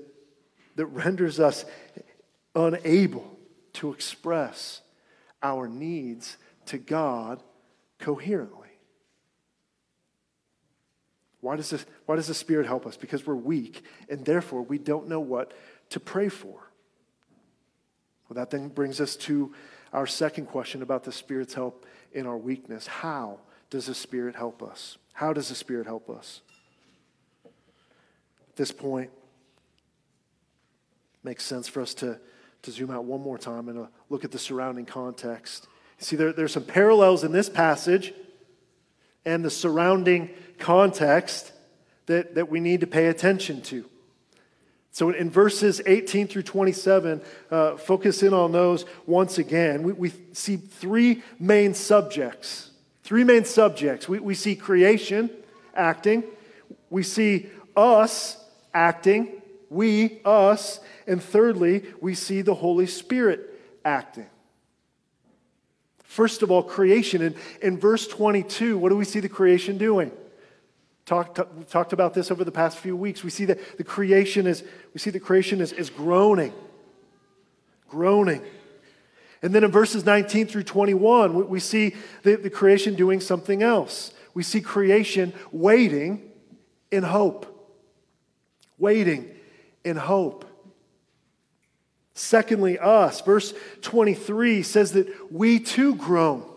that 0.76 0.88
renders 0.88 1.40
us 1.40 1.66
unable 2.56 3.38
to 3.74 3.94
express 3.94 4.82
our 5.44 5.68
needs 5.68 6.38
to 6.66 6.80
God 6.80 7.44
coherently. 8.00 8.63
Why 11.44 11.58
does, 11.58 11.72
this, 11.72 11.86
why 12.06 12.16
does 12.16 12.28
the 12.28 12.34
Spirit 12.34 12.66
help 12.66 12.88
us? 12.88 12.96
Because 12.96 13.28
we're 13.28 13.36
weak, 13.36 13.84
and 14.08 14.24
therefore 14.24 14.62
we 14.62 14.78
don't 14.78 15.10
know 15.10 15.20
what 15.20 15.52
to 15.90 16.00
pray 16.00 16.30
for. 16.30 16.70
Well, 18.30 18.36
that 18.36 18.50
then 18.50 18.70
brings 18.70 19.02
us 19.02 19.18
to 19.18 19.54
our 19.92 20.08
second 20.08 20.46
question 20.46 20.82
about 20.82 21.04
the 21.04 21.12
Spirit's 21.12 21.54
help 21.54 21.86
in 22.14 22.28
our 22.28 22.38
weakness. 22.38 22.88
How 22.88 23.40
does 23.70 23.88
the 23.88 23.94
Spirit 23.94 24.38
help 24.38 24.64
us? 24.64 24.98
How 25.12 25.34
does 25.34 25.50
the 25.50 25.56
Spirit 25.56 25.86
help 25.86 26.10
us? 26.10 26.40
At 27.44 28.56
this 28.56 28.72
point, 28.72 29.12
makes 31.26 31.44
sense 31.44 31.68
for 31.68 31.82
us 31.82 31.94
to, 31.96 32.22
to 32.62 32.72
zoom 32.72 32.90
out 32.90 33.04
one 33.04 33.20
more 33.20 33.38
time 33.38 33.68
and 33.68 33.80
uh, 33.80 33.88
look 34.10 34.24
at 34.24 34.32
the 34.32 34.40
surrounding 34.40 34.86
context. 34.86 35.68
See, 35.98 36.16
there, 36.16 36.32
there's 36.32 36.54
some 36.54 36.64
parallels 36.64 37.26
in 37.26 37.34
this 37.34 37.50
passage 37.50 38.14
and 39.26 39.44
the 39.44 39.50
surrounding 39.50 40.30
context 40.64 41.52
that, 42.08 42.36
that 42.36 42.50
we 42.50 42.60
need 42.60 42.80
to 42.82 42.88
pay 42.88 43.08
attention 43.08 43.62
to. 43.64 43.86
So, 44.92 45.10
in 45.10 45.30
verses 45.30 45.82
18 45.86 46.28
through 46.28 46.44
27, 46.44 47.22
uh, 47.50 47.78
focus 47.78 48.22
in 48.22 48.34
on 48.34 48.52
those 48.52 48.86
once 49.08 49.40
again. 49.40 49.84
We, 49.84 49.94
we, 49.94 50.12
see 50.34 50.58
three 50.58 51.24
main 51.40 51.74
subjects. 51.74 52.70
Three 53.04 53.24
main 53.24 53.44
subjects. 53.44 54.08
We, 54.08 54.20
we 54.20 54.36
see 54.36 54.56
creation 54.56 55.32
acting, 55.76 56.24
we 56.92 57.02
see 57.02 57.50
us 57.76 58.38
acting, 58.72 59.42
we, 59.72 60.22
us, 60.24 60.80
and 61.08 61.22
thirdly, 61.22 61.84
we 62.00 62.14
see 62.14 62.44
the 62.44 62.54
Holy 62.54 62.86
Spirit 62.86 63.60
acting. 63.84 64.28
First 66.04 66.44
of 66.44 66.52
all, 66.52 66.62
creation. 66.62 67.24
In, 67.24 67.36
in 67.64 67.80
verse 67.80 68.08
22, 68.08 68.78
what 68.78 68.90
do 68.90 68.96
we 68.96 69.06
see 69.06 69.20
the 69.20 69.30
creation 69.30 69.80
doing? 69.80 70.12
Talked, 71.06 71.70
talked 71.70 71.92
about 71.92 72.14
this 72.14 72.32
over 72.32 72.44
the 72.44 72.52
past 72.52 72.78
few 72.78 72.96
weeks. 72.96 73.24
We 73.24 73.30
see 73.30 73.46
that 73.46 73.78
the 73.78 73.84
creation 73.84 74.48
is, 74.48 74.64
we 74.94 75.00
see 75.00 75.10
the 75.10 75.20
creation 75.20 75.60
is, 75.60 75.74
is 75.74 75.90
groaning. 75.90 76.54
Groaning. 77.90 78.42
And 79.42 79.54
then 79.54 79.66
in 79.66 79.72
verses 79.72 80.06
19 80.06 80.48
through 80.48 80.64
21, 80.64 81.34
we, 81.34 81.44
we 81.44 81.60
see 81.60 81.96
the, 82.24 82.38
the 82.38 82.50
creation 82.50 82.96
doing 82.96 83.20
something 83.20 83.62
else. 83.62 84.14
We 84.34 84.44
see 84.44 84.62
creation 84.62 85.34
waiting 85.52 86.32
in 86.90 87.04
hope. 87.04 87.50
Waiting 88.78 89.30
in 89.84 89.98
hope. 89.98 90.46
Secondly, 92.14 92.80
us. 92.80 93.22
Verse 93.22 93.54
23 93.82 94.64
says 94.64 94.94
that 94.94 95.08
we 95.32 95.60
too 95.60 95.96
groan. 95.96 96.50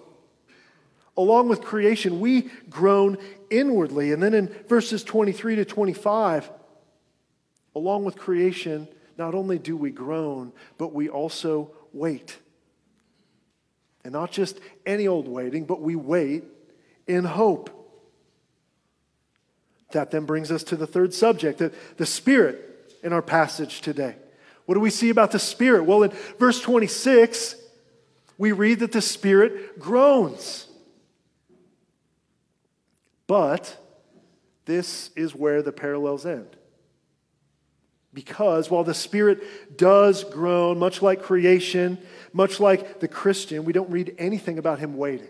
Along 1.16 1.48
with 1.48 1.62
creation, 1.62 2.20
we 2.20 2.42
groan 2.68 3.16
inwardly. 3.50 4.12
And 4.12 4.22
then 4.22 4.35
in 4.35 4.48
verses 4.68 5.04
23 5.04 5.56
to 5.56 5.64
25, 5.64 6.50
along 7.74 8.04
with 8.04 8.16
creation, 8.16 8.88
not 9.18 9.35
only 9.35 9.59
do 9.59 9.76
we 9.76 9.90
groan, 9.90 10.52
but 10.78 10.92
we 10.92 11.09
also 11.09 11.70
wait. 11.92 12.38
And 14.04 14.12
not 14.12 14.30
just 14.30 14.61
any 14.85 15.09
old 15.09 15.26
waiting, 15.26 15.64
but 15.64 15.80
we 15.80 15.96
wait 15.96 16.44
in 17.06 17.24
hope. 17.24 17.70
That 19.92 20.11
then 20.11 20.24
brings 20.24 20.50
us 20.50 20.62
to 20.64 20.76
the 20.76 20.87
third 20.87 21.14
subject, 21.14 21.59
the, 21.59 21.72
the 21.96 22.06
Spirit 22.06 22.94
in 23.02 23.12
our 23.12 23.22
passage 23.22 23.80
today. 23.80 24.16
What 24.66 24.74
do 24.74 24.80
we 24.80 24.90
see 24.90 25.11
about 25.11 25.30
the 25.30 25.38
Spirit? 25.38 25.85
Well, 25.85 26.02
in 26.02 26.11
verse 26.38 26.61
26, 26.61 27.56
we 28.37 28.52
read 28.52 28.80
that 28.80 28.92
the 28.92 29.00
Spirit 29.00 29.78
groans. 29.78 30.65
But 33.26 33.76
this 34.64 35.10
is 35.16 35.34
where 35.34 35.62
the 35.62 35.72
parallels 35.72 36.26
end. 36.26 36.56
Because 38.12 38.70
while 38.70 38.84
the 38.84 38.94
Spirit 38.94 39.76
does 39.76 40.24
groan, 40.24 40.78
much 40.78 41.02
like 41.02 41.22
creation, 41.22 41.98
much 42.32 42.60
like 42.60 43.00
the 43.00 43.08
Christian, 43.08 43.64
we 43.64 43.72
don't 43.72 43.90
read 43.90 44.14
anything 44.18 44.58
about 44.58 44.78
him 44.78 44.96
waiting. 44.96 45.28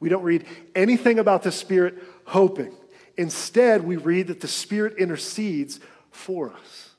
We 0.00 0.08
don't 0.08 0.22
read 0.22 0.46
anything 0.74 1.18
about 1.18 1.42
the 1.42 1.52
Spirit 1.52 1.94
hoping. 2.26 2.74
Instead, 3.16 3.84
we 3.84 3.96
read 3.96 4.28
that 4.28 4.40
the 4.40 4.48
Spirit 4.48 4.98
intercedes 4.98 5.80
for 6.10 6.52
us. 6.52 6.90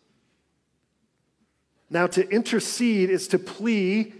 Now, 1.90 2.08
to 2.08 2.28
intercede 2.30 3.10
is 3.10 3.28
to 3.30 3.40
plead 3.40 4.19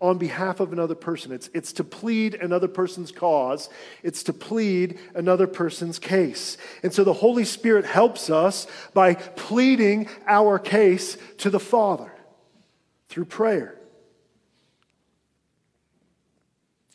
on 0.00 0.16
behalf 0.16 0.60
of 0.60 0.72
another 0.72 0.94
person. 0.94 1.30
It's, 1.30 1.50
it's 1.52 1.72
to 1.74 1.84
plead 1.84 2.34
another 2.34 2.68
person's 2.68 3.12
cause, 3.12 3.68
it's 4.02 4.22
to 4.24 4.32
plead 4.32 4.98
another 5.14 5.46
person's 5.46 5.98
case. 5.98 6.56
And 6.82 6.92
so 6.92 7.04
the 7.04 7.12
Holy 7.12 7.44
Spirit 7.44 7.84
helps 7.84 8.30
us 8.30 8.66
by 8.94 9.14
pleading 9.14 10.08
our 10.26 10.58
case 10.58 11.18
to 11.38 11.50
the 11.50 11.60
Father 11.60 12.12
through 13.08 13.26
prayer. 13.26 13.76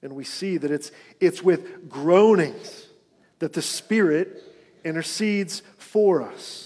And 0.01 0.15
we 0.15 0.23
see 0.23 0.57
that 0.57 0.71
it's, 0.71 0.91
it's 1.19 1.43
with 1.43 1.89
groanings 1.89 2.87
that 3.39 3.53
the 3.53 3.61
Spirit 3.61 4.43
intercedes 4.83 5.61
for 5.77 6.21
us. 6.21 6.64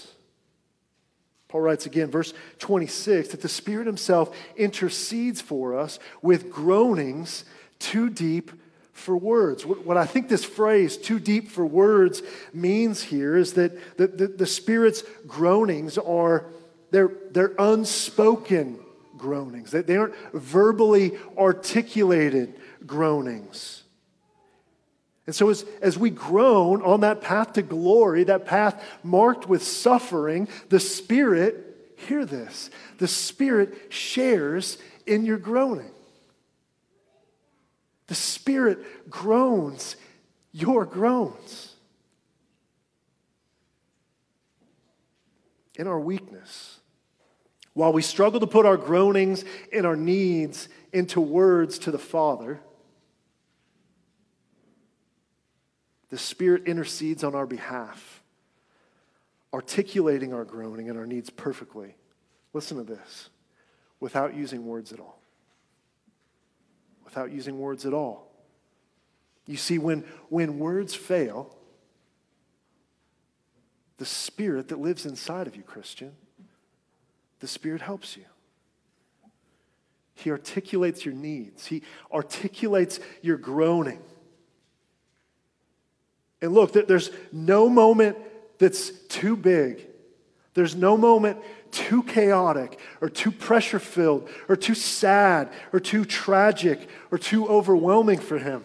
Paul 1.50 1.62
writes 1.62 1.84
again, 1.84 2.12
verse 2.12 2.32
26, 2.60 3.30
that 3.30 3.42
the 3.42 3.48
Spirit 3.48 3.88
Himself 3.88 4.34
intercedes 4.56 5.40
for 5.40 5.76
us 5.76 5.98
with 6.22 6.48
groanings 6.48 7.44
too 7.80 8.08
deep 8.08 8.52
for 8.92 9.16
words. 9.16 9.66
What 9.66 9.96
I 9.96 10.06
think 10.06 10.28
this 10.28 10.44
phrase, 10.44 10.96
too 10.96 11.18
deep 11.18 11.48
for 11.48 11.66
words, 11.66 12.22
means 12.54 13.02
here 13.02 13.36
is 13.36 13.54
that 13.54 13.96
the, 13.96 14.06
the, 14.06 14.28
the 14.28 14.46
Spirit's 14.46 15.02
groanings 15.26 15.98
are, 15.98 16.46
they're, 16.92 17.10
they're 17.32 17.54
unspoken 17.58 18.78
groanings. 19.18 19.72
They, 19.72 19.82
they 19.82 19.96
aren't 19.96 20.14
verbally 20.32 21.18
articulated 21.36 22.54
groanings. 22.86 23.82
And 25.30 25.34
so, 25.36 25.48
as, 25.48 25.64
as 25.80 25.96
we 25.96 26.10
groan 26.10 26.82
on 26.82 27.02
that 27.02 27.20
path 27.20 27.52
to 27.52 27.62
glory, 27.62 28.24
that 28.24 28.46
path 28.46 28.84
marked 29.04 29.48
with 29.48 29.62
suffering, 29.62 30.48
the 30.70 30.80
Spirit, 30.80 31.94
hear 32.08 32.24
this, 32.24 32.68
the 32.98 33.06
Spirit 33.06 33.92
shares 33.92 34.76
in 35.06 35.24
your 35.24 35.38
groaning. 35.38 35.92
The 38.08 38.16
Spirit 38.16 39.08
groans 39.08 39.94
your 40.50 40.84
groans. 40.84 41.76
In 45.76 45.86
our 45.86 46.00
weakness, 46.00 46.80
while 47.72 47.92
we 47.92 48.02
struggle 48.02 48.40
to 48.40 48.48
put 48.48 48.66
our 48.66 48.76
groanings 48.76 49.44
and 49.72 49.86
our 49.86 49.94
needs 49.94 50.68
into 50.92 51.20
words 51.20 51.78
to 51.78 51.92
the 51.92 52.00
Father, 52.00 52.58
The 56.10 56.18
Spirit 56.18 56.64
intercedes 56.66 57.24
on 57.24 57.34
our 57.34 57.46
behalf, 57.46 58.22
articulating 59.52 60.34
our 60.34 60.44
groaning 60.44 60.88
and 60.88 60.98
our 60.98 61.06
needs 61.06 61.30
perfectly. 61.30 61.96
Listen 62.52 62.76
to 62.76 62.84
this 62.84 63.30
without 64.00 64.34
using 64.34 64.66
words 64.66 64.92
at 64.92 64.98
all. 64.98 65.20
Without 67.04 67.30
using 67.30 67.58
words 67.58 67.86
at 67.86 67.94
all. 67.94 68.30
You 69.46 69.56
see, 69.56 69.78
when, 69.78 70.04
when 70.28 70.58
words 70.58 70.94
fail, 70.94 71.56
the 73.98 74.04
Spirit 74.04 74.68
that 74.68 74.80
lives 74.80 75.06
inside 75.06 75.46
of 75.46 75.56
you, 75.56 75.62
Christian, 75.62 76.12
the 77.40 77.46
Spirit 77.46 77.82
helps 77.82 78.16
you. 78.16 78.24
He 80.14 80.30
articulates 80.30 81.04
your 81.04 81.14
needs, 81.14 81.66
He 81.66 81.82
articulates 82.12 83.00
your 83.22 83.36
groaning. 83.36 84.02
And 86.42 86.52
look, 86.52 86.72
there's 86.72 87.10
no 87.32 87.68
moment 87.68 88.16
that's 88.58 88.90
too 88.90 89.36
big. 89.36 89.86
There's 90.54 90.74
no 90.74 90.96
moment 90.96 91.38
too 91.70 92.02
chaotic 92.02 92.78
or 93.00 93.08
too 93.08 93.30
pressure 93.30 93.78
filled 93.78 94.28
or 94.48 94.56
too 94.56 94.74
sad 94.74 95.50
or 95.72 95.80
too 95.80 96.04
tragic 96.04 96.88
or 97.10 97.18
too 97.18 97.48
overwhelming 97.48 98.18
for 98.18 98.38
him 98.38 98.64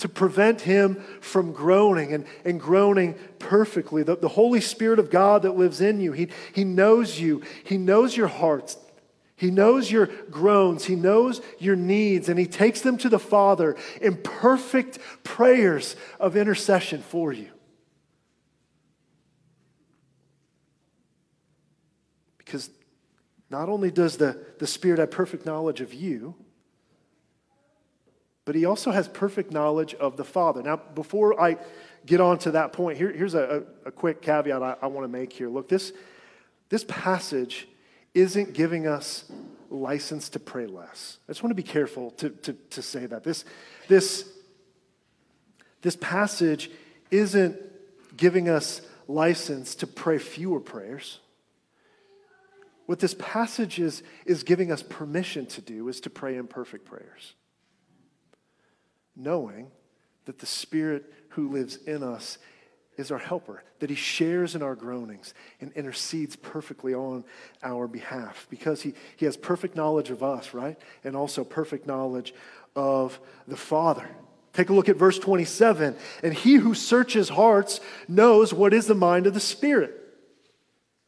to 0.00 0.08
prevent 0.08 0.62
him 0.62 0.94
from 1.20 1.52
groaning 1.52 2.14
and, 2.14 2.24
and 2.44 2.58
groaning 2.58 3.14
perfectly. 3.38 4.02
The, 4.02 4.16
the 4.16 4.28
Holy 4.28 4.60
Spirit 4.60 4.98
of 4.98 5.10
God 5.10 5.42
that 5.42 5.58
lives 5.58 5.82
in 5.82 6.00
you, 6.00 6.12
he, 6.12 6.28
he 6.54 6.64
knows 6.64 7.20
you, 7.20 7.42
He 7.64 7.76
knows 7.76 8.16
your 8.16 8.28
hearts. 8.28 8.78
He 9.40 9.50
knows 9.50 9.90
your 9.90 10.04
groans, 10.30 10.84
He 10.84 10.94
knows 10.94 11.40
your 11.58 11.74
needs, 11.74 12.28
and 12.28 12.38
He 12.38 12.44
takes 12.44 12.82
them 12.82 12.98
to 12.98 13.08
the 13.08 13.18
Father 13.18 13.74
in 13.98 14.18
perfect 14.18 14.98
prayers 15.24 15.96
of 16.20 16.36
intercession 16.36 17.00
for 17.00 17.32
you. 17.32 17.48
Because 22.36 22.68
not 23.48 23.70
only 23.70 23.90
does 23.90 24.18
the, 24.18 24.44
the 24.58 24.66
Spirit 24.66 24.98
have 24.98 25.10
perfect 25.10 25.46
knowledge 25.46 25.80
of 25.80 25.94
you, 25.94 26.34
but 28.44 28.54
He 28.54 28.66
also 28.66 28.90
has 28.90 29.08
perfect 29.08 29.52
knowledge 29.52 29.94
of 29.94 30.18
the 30.18 30.24
Father. 30.24 30.62
Now, 30.62 30.76
before 30.76 31.40
I 31.40 31.56
get 32.04 32.20
on 32.20 32.38
to 32.40 32.50
that 32.50 32.74
point, 32.74 32.98
here, 32.98 33.10
here's 33.10 33.32
a, 33.32 33.62
a, 33.86 33.90
quick 33.90 34.20
caveat 34.20 34.62
I, 34.62 34.76
I 34.82 34.88
want 34.88 35.04
to 35.04 35.08
make 35.08 35.32
here. 35.32 35.48
Look, 35.48 35.66
this, 35.66 35.94
this 36.68 36.84
passage 36.86 37.68
isn't 38.14 38.54
giving 38.54 38.86
us 38.86 39.30
license 39.70 40.28
to 40.30 40.40
pray 40.40 40.66
less. 40.66 41.18
I 41.28 41.32
just 41.32 41.42
want 41.42 41.50
to 41.52 41.54
be 41.54 41.62
careful 41.62 42.10
to, 42.12 42.30
to, 42.30 42.52
to 42.52 42.82
say 42.82 43.06
that. 43.06 43.22
This, 43.22 43.44
this, 43.88 44.28
this 45.82 45.96
passage 45.96 46.70
isn't 47.10 47.56
giving 48.16 48.48
us 48.48 48.82
license 49.08 49.74
to 49.76 49.86
pray 49.86 50.18
fewer 50.18 50.60
prayers. 50.60 51.20
what 52.86 52.98
this 52.98 53.14
passage 53.14 53.78
is, 53.78 54.02
is 54.26 54.42
giving 54.42 54.72
us 54.72 54.82
permission 54.82 55.46
to 55.46 55.60
do 55.60 55.88
is 55.88 56.00
to 56.00 56.10
pray 56.10 56.36
imperfect 56.36 56.84
prayers, 56.84 57.34
knowing 59.14 59.70
that 60.24 60.40
the 60.40 60.46
Spirit 60.46 61.04
who 61.30 61.50
lives 61.50 61.76
in 61.76 62.02
us 62.02 62.38
is 63.00 63.10
our 63.10 63.18
helper, 63.18 63.64
that 63.80 63.90
he 63.90 63.96
shares 63.96 64.54
in 64.54 64.62
our 64.62 64.76
groanings 64.76 65.34
and 65.60 65.72
intercedes 65.72 66.36
perfectly 66.36 66.94
on 66.94 67.24
our 67.62 67.88
behalf 67.88 68.46
because 68.50 68.82
he, 68.82 68.94
he 69.16 69.24
has 69.24 69.36
perfect 69.36 69.74
knowledge 69.74 70.10
of 70.10 70.22
us, 70.22 70.54
right? 70.54 70.78
And 71.02 71.16
also 71.16 71.42
perfect 71.42 71.86
knowledge 71.86 72.32
of 72.76 73.18
the 73.48 73.56
Father. 73.56 74.08
Take 74.52 74.68
a 74.68 74.72
look 74.72 74.88
at 74.88 74.96
verse 74.96 75.18
27. 75.18 75.96
And 76.22 76.34
he 76.34 76.54
who 76.54 76.74
searches 76.74 77.30
hearts 77.30 77.80
knows 78.06 78.52
what 78.52 78.74
is 78.74 78.86
the 78.86 78.94
mind 78.94 79.26
of 79.26 79.34
the 79.34 79.40
Spirit. 79.40 79.96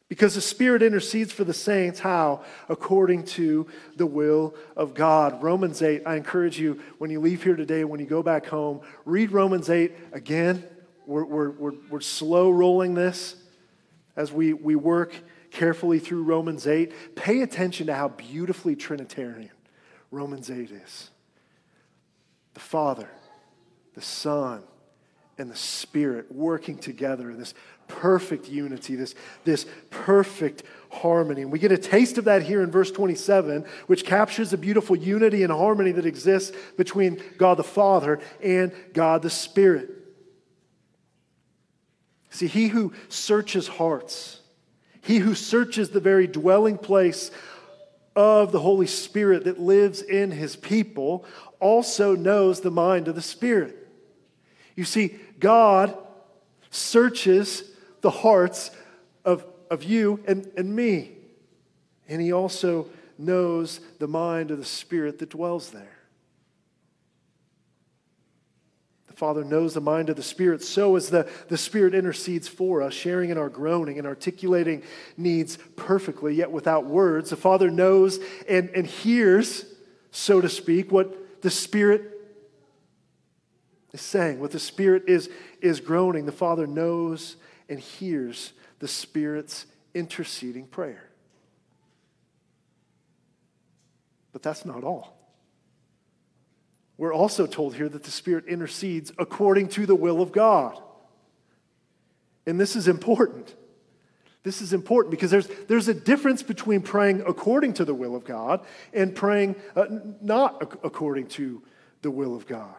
Because 0.09 0.35
the 0.35 0.41
Spirit 0.41 0.83
intercedes 0.83 1.31
for 1.31 1.43
the 1.43 1.53
saints, 1.53 1.99
how? 1.99 2.43
According 2.69 3.23
to 3.25 3.67
the 3.95 4.05
will 4.05 4.55
of 4.75 4.93
God. 4.93 5.41
Romans 5.41 5.81
8, 5.81 6.03
I 6.05 6.15
encourage 6.15 6.59
you, 6.59 6.81
when 6.97 7.09
you 7.09 7.19
leave 7.19 7.43
here 7.43 7.55
today, 7.55 7.83
when 7.83 7.99
you 7.99 8.05
go 8.05 8.23
back 8.23 8.45
home, 8.45 8.81
read 9.05 9.31
Romans 9.31 9.69
8 9.69 9.91
again. 10.11 10.63
We're, 11.05 11.25
we're, 11.25 11.49
we're, 11.51 11.73
we're 11.89 12.01
slow 12.01 12.49
rolling 12.49 12.93
this 12.93 13.35
as 14.15 14.31
we, 14.31 14.53
we 14.53 14.75
work 14.75 15.15
carefully 15.51 15.99
through 15.99 16.23
Romans 16.23 16.67
8. 16.67 17.15
Pay 17.15 17.41
attention 17.41 17.87
to 17.87 17.95
how 17.95 18.09
beautifully 18.09 18.75
Trinitarian 18.75 19.51
Romans 20.11 20.49
8 20.49 20.71
is. 20.71 21.09
The 22.53 22.59
Father, 22.59 23.09
the 23.95 24.01
Son, 24.01 24.63
and 25.37 25.49
the 25.49 25.55
Spirit 25.55 26.31
working 26.31 26.77
together 26.77 27.31
in 27.31 27.39
this 27.39 27.53
perfect 27.87 28.47
unity, 28.47 28.95
this, 28.95 29.15
this 29.43 29.65
perfect 29.89 30.63
harmony. 30.91 31.41
And 31.41 31.51
we 31.51 31.59
get 31.59 31.71
a 31.71 31.77
taste 31.77 32.17
of 32.17 32.25
that 32.25 32.43
here 32.43 32.61
in 32.61 32.71
verse 32.71 32.91
27, 32.91 33.65
which 33.87 34.05
captures 34.05 34.51
the 34.51 34.57
beautiful 34.57 34.95
unity 34.95 35.43
and 35.43 35.51
harmony 35.51 35.91
that 35.93 36.05
exists 36.05 36.55
between 36.77 37.21
God 37.37 37.57
the 37.57 37.63
Father 37.63 38.19
and 38.41 38.71
God 38.93 39.21
the 39.21 39.29
Spirit. 39.29 40.02
See, 42.33 42.47
he 42.47 42.67
who 42.67 42.93
searches 43.09 43.67
hearts, 43.67 44.41
he 45.01 45.17
who 45.17 45.35
searches 45.35 45.91
the 45.91 45.99
very 45.99 46.25
dwelling 46.25 46.79
place 46.79 47.29
of 48.15 48.51
the 48.51 48.59
Holy 48.59 48.87
Spirit 48.87 49.43
that 49.43 49.59
lives 49.59 50.01
in 50.01 50.31
his 50.31 50.55
people, 50.55 51.25
also 51.59 52.15
knows 52.15 52.61
the 52.61 52.71
mind 52.71 53.07
of 53.07 53.13
the 53.13 53.21
Spirit. 53.21 53.87
You 54.75 54.83
see, 54.83 55.15
God 55.39 55.95
searches 56.71 57.63
the 58.01 58.09
hearts 58.09 58.71
of, 59.23 59.45
of 59.69 59.83
you 59.83 60.19
and, 60.27 60.51
and 60.57 60.75
me, 60.75 61.11
and 62.09 62.19
he 62.19 62.33
also 62.33 62.87
knows 63.19 63.79
the 63.99 64.07
mind 64.07 64.49
of 64.49 64.57
the 64.57 64.65
Spirit 64.65 65.19
that 65.19 65.29
dwells 65.29 65.69
there. 65.69 65.99
The 69.05 69.12
Father 69.23 69.45
knows 69.45 69.73
the 69.73 69.79
mind 69.79 70.09
of 70.09 70.17
the 70.17 70.21
Spirit, 70.21 70.61
so 70.61 70.97
as 70.97 71.09
the, 71.09 71.29
the 71.47 71.55
Spirit 71.55 71.95
intercedes 71.95 72.49
for 72.49 72.81
us, 72.81 72.93
sharing 72.93 73.29
in 73.29 73.37
our 73.37 73.47
groaning 73.47 73.97
and 73.97 74.05
articulating 74.05 74.83
needs 75.15 75.57
perfectly, 75.77 76.35
yet 76.35 76.51
without 76.51 76.85
words. 76.85 77.29
The 77.29 77.37
Father 77.37 77.71
knows 77.71 78.19
and, 78.49 78.69
and 78.71 78.85
hears, 78.85 79.63
so 80.11 80.41
to 80.41 80.49
speak, 80.49 80.91
what 80.91 81.41
the 81.41 81.49
Spirit 81.49 82.01
is 83.93 84.01
saying, 84.01 84.41
what 84.41 84.51
the 84.51 84.59
Spirit 84.59 85.03
is, 85.07 85.29
is 85.61 85.79
groaning. 85.79 86.25
The 86.25 86.33
Father 86.33 86.67
knows 86.67 87.37
and 87.69 87.79
hears 87.79 88.51
the 88.79 88.89
Spirit's 88.89 89.65
interceding 89.93 90.65
prayer. 90.65 91.09
But 94.33 94.43
that's 94.43 94.65
not 94.65 94.83
all. 94.83 95.12
We're 96.97 97.13
also 97.13 97.47
told 97.47 97.75
here 97.75 97.89
that 97.89 98.03
the 98.03 98.11
Spirit 98.11 98.45
intercedes 98.45 99.11
according 99.17 99.69
to 99.69 99.85
the 99.85 99.95
will 99.95 100.21
of 100.21 100.31
God. 100.31 100.79
And 102.45 102.59
this 102.59 102.75
is 102.75 102.87
important. 102.87 103.55
This 104.43 104.61
is 104.61 104.73
important 104.73 105.11
because 105.11 105.31
there's, 105.31 105.47
there's 105.67 105.87
a 105.87 105.93
difference 105.93 106.43
between 106.43 106.81
praying 106.81 107.23
according 107.25 107.73
to 107.75 107.85
the 107.85 107.93
will 107.93 108.15
of 108.15 108.25
God 108.25 108.65
and 108.93 109.15
praying 109.15 109.55
uh, 109.75 109.85
not 110.21 110.61
according 110.83 111.27
to 111.27 111.63
the 112.01 112.11
will 112.11 112.35
of 112.35 112.45
God. 112.45 112.75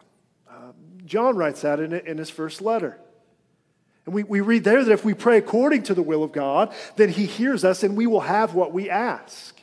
Uh, 0.47 0.71
John 1.05 1.35
writes 1.35 1.61
that 1.61 1.79
in, 1.79 1.91
in 1.91 2.19
his 2.19 2.29
first 2.29 2.61
letter. 2.61 2.99
And 4.05 4.13
we, 4.13 4.21
we 4.21 4.41
read 4.41 4.63
there 4.63 4.83
that 4.83 4.91
if 4.91 5.03
we 5.03 5.15
pray 5.15 5.37
according 5.37 5.83
to 5.83 5.95
the 5.95 6.03
will 6.03 6.23
of 6.23 6.31
God, 6.31 6.73
then 6.95 7.09
he 7.09 7.25
hears 7.25 7.65
us 7.65 7.81
and 7.81 7.97
we 7.97 8.05
will 8.05 8.21
have 8.21 8.53
what 8.53 8.71
we 8.71 8.89
ask. 8.89 9.54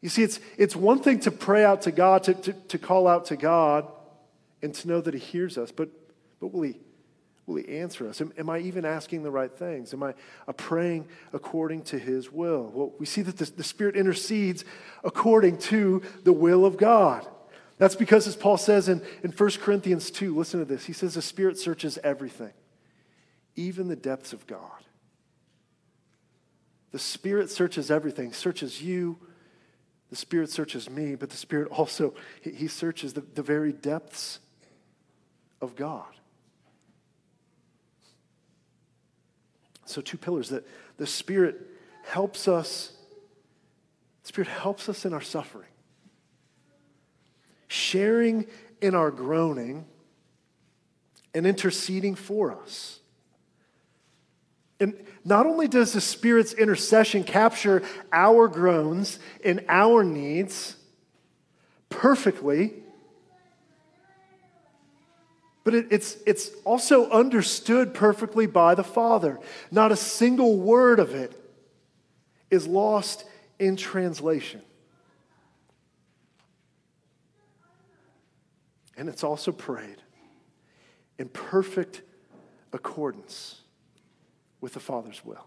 You 0.00 0.08
see, 0.08 0.22
it's, 0.22 0.38
it's 0.56 0.76
one 0.76 1.00
thing 1.00 1.20
to 1.20 1.30
pray 1.30 1.64
out 1.64 1.82
to 1.82 1.90
God, 1.90 2.24
to, 2.24 2.34
to, 2.34 2.52
to 2.52 2.78
call 2.78 3.08
out 3.08 3.26
to 3.26 3.36
God, 3.36 3.86
and 4.62 4.74
to 4.74 4.88
know 4.88 5.00
that 5.00 5.14
He 5.14 5.20
hears 5.20 5.58
us, 5.58 5.72
but, 5.72 5.88
but 6.40 6.52
will, 6.52 6.62
he, 6.62 6.78
will 7.46 7.56
He 7.56 7.78
answer 7.78 8.08
us? 8.08 8.20
Am, 8.20 8.32
am 8.38 8.48
I 8.48 8.58
even 8.60 8.84
asking 8.84 9.24
the 9.24 9.30
right 9.30 9.50
things? 9.50 9.92
Am 9.92 10.02
I 10.02 10.14
uh, 10.46 10.52
praying 10.52 11.08
according 11.32 11.82
to 11.84 11.98
His 11.98 12.30
will? 12.30 12.70
Well, 12.72 12.92
we 12.98 13.06
see 13.06 13.22
that 13.22 13.38
the, 13.38 13.44
the 13.44 13.64
Spirit 13.64 13.96
intercedes 13.96 14.64
according 15.02 15.58
to 15.58 16.02
the 16.22 16.32
will 16.32 16.64
of 16.64 16.76
God. 16.76 17.26
That's 17.78 17.96
because, 17.96 18.26
as 18.26 18.36
Paul 18.36 18.56
says 18.56 18.88
in, 18.88 19.02
in 19.22 19.30
1 19.30 19.50
Corinthians 19.60 20.10
2, 20.10 20.36
listen 20.36 20.60
to 20.60 20.66
this. 20.66 20.84
He 20.84 20.92
says, 20.92 21.14
The 21.14 21.22
Spirit 21.22 21.58
searches 21.58 21.98
everything, 22.02 22.52
even 23.56 23.88
the 23.88 23.96
depths 23.96 24.32
of 24.32 24.46
God. 24.46 24.84
The 26.90 26.98
Spirit 26.98 27.50
searches 27.50 27.90
everything, 27.90 28.32
searches 28.32 28.82
you 28.82 29.18
the 30.10 30.16
Spirit 30.16 30.50
searches 30.50 30.88
me, 30.88 31.14
but 31.14 31.30
the 31.30 31.36
Spirit 31.36 31.68
also, 31.70 32.14
he, 32.40 32.50
he 32.50 32.68
searches 32.68 33.12
the, 33.12 33.20
the 33.20 33.42
very 33.42 33.72
depths 33.72 34.40
of 35.60 35.76
God. 35.76 36.06
So, 39.84 40.00
two 40.00 40.18
pillars 40.18 40.50
that 40.50 40.66
the 40.96 41.06
Spirit 41.06 41.60
helps 42.04 42.48
us, 42.48 42.92
the 44.22 44.28
Spirit 44.28 44.48
helps 44.48 44.88
us 44.88 45.04
in 45.04 45.12
our 45.12 45.20
suffering, 45.20 45.70
sharing 47.68 48.46
in 48.80 48.94
our 48.94 49.10
groaning, 49.10 49.86
and 51.34 51.46
interceding 51.46 52.14
for 52.14 52.52
us. 52.52 53.00
And 54.80 54.94
not 55.24 55.46
only 55.46 55.68
does 55.68 55.92
the 55.92 56.00
Spirit's 56.00 56.52
intercession 56.52 57.24
capture 57.24 57.82
our 58.12 58.48
groans 58.48 59.18
and 59.44 59.64
our 59.68 60.04
needs 60.04 60.76
perfectly, 61.88 62.74
but 65.64 65.74
it, 65.74 65.88
it's, 65.90 66.16
it's 66.26 66.50
also 66.64 67.10
understood 67.10 67.92
perfectly 67.92 68.46
by 68.46 68.74
the 68.74 68.84
Father. 68.84 69.38
Not 69.70 69.92
a 69.92 69.96
single 69.96 70.56
word 70.56 70.98
of 71.00 71.14
it 71.14 71.38
is 72.50 72.66
lost 72.66 73.24
in 73.58 73.76
translation. 73.76 74.62
And 78.96 79.08
it's 79.08 79.22
also 79.22 79.52
prayed 79.52 79.98
in 81.18 81.28
perfect 81.28 82.02
accordance 82.72 83.60
with 84.60 84.74
the 84.74 84.80
Father's 84.80 85.24
will. 85.24 85.46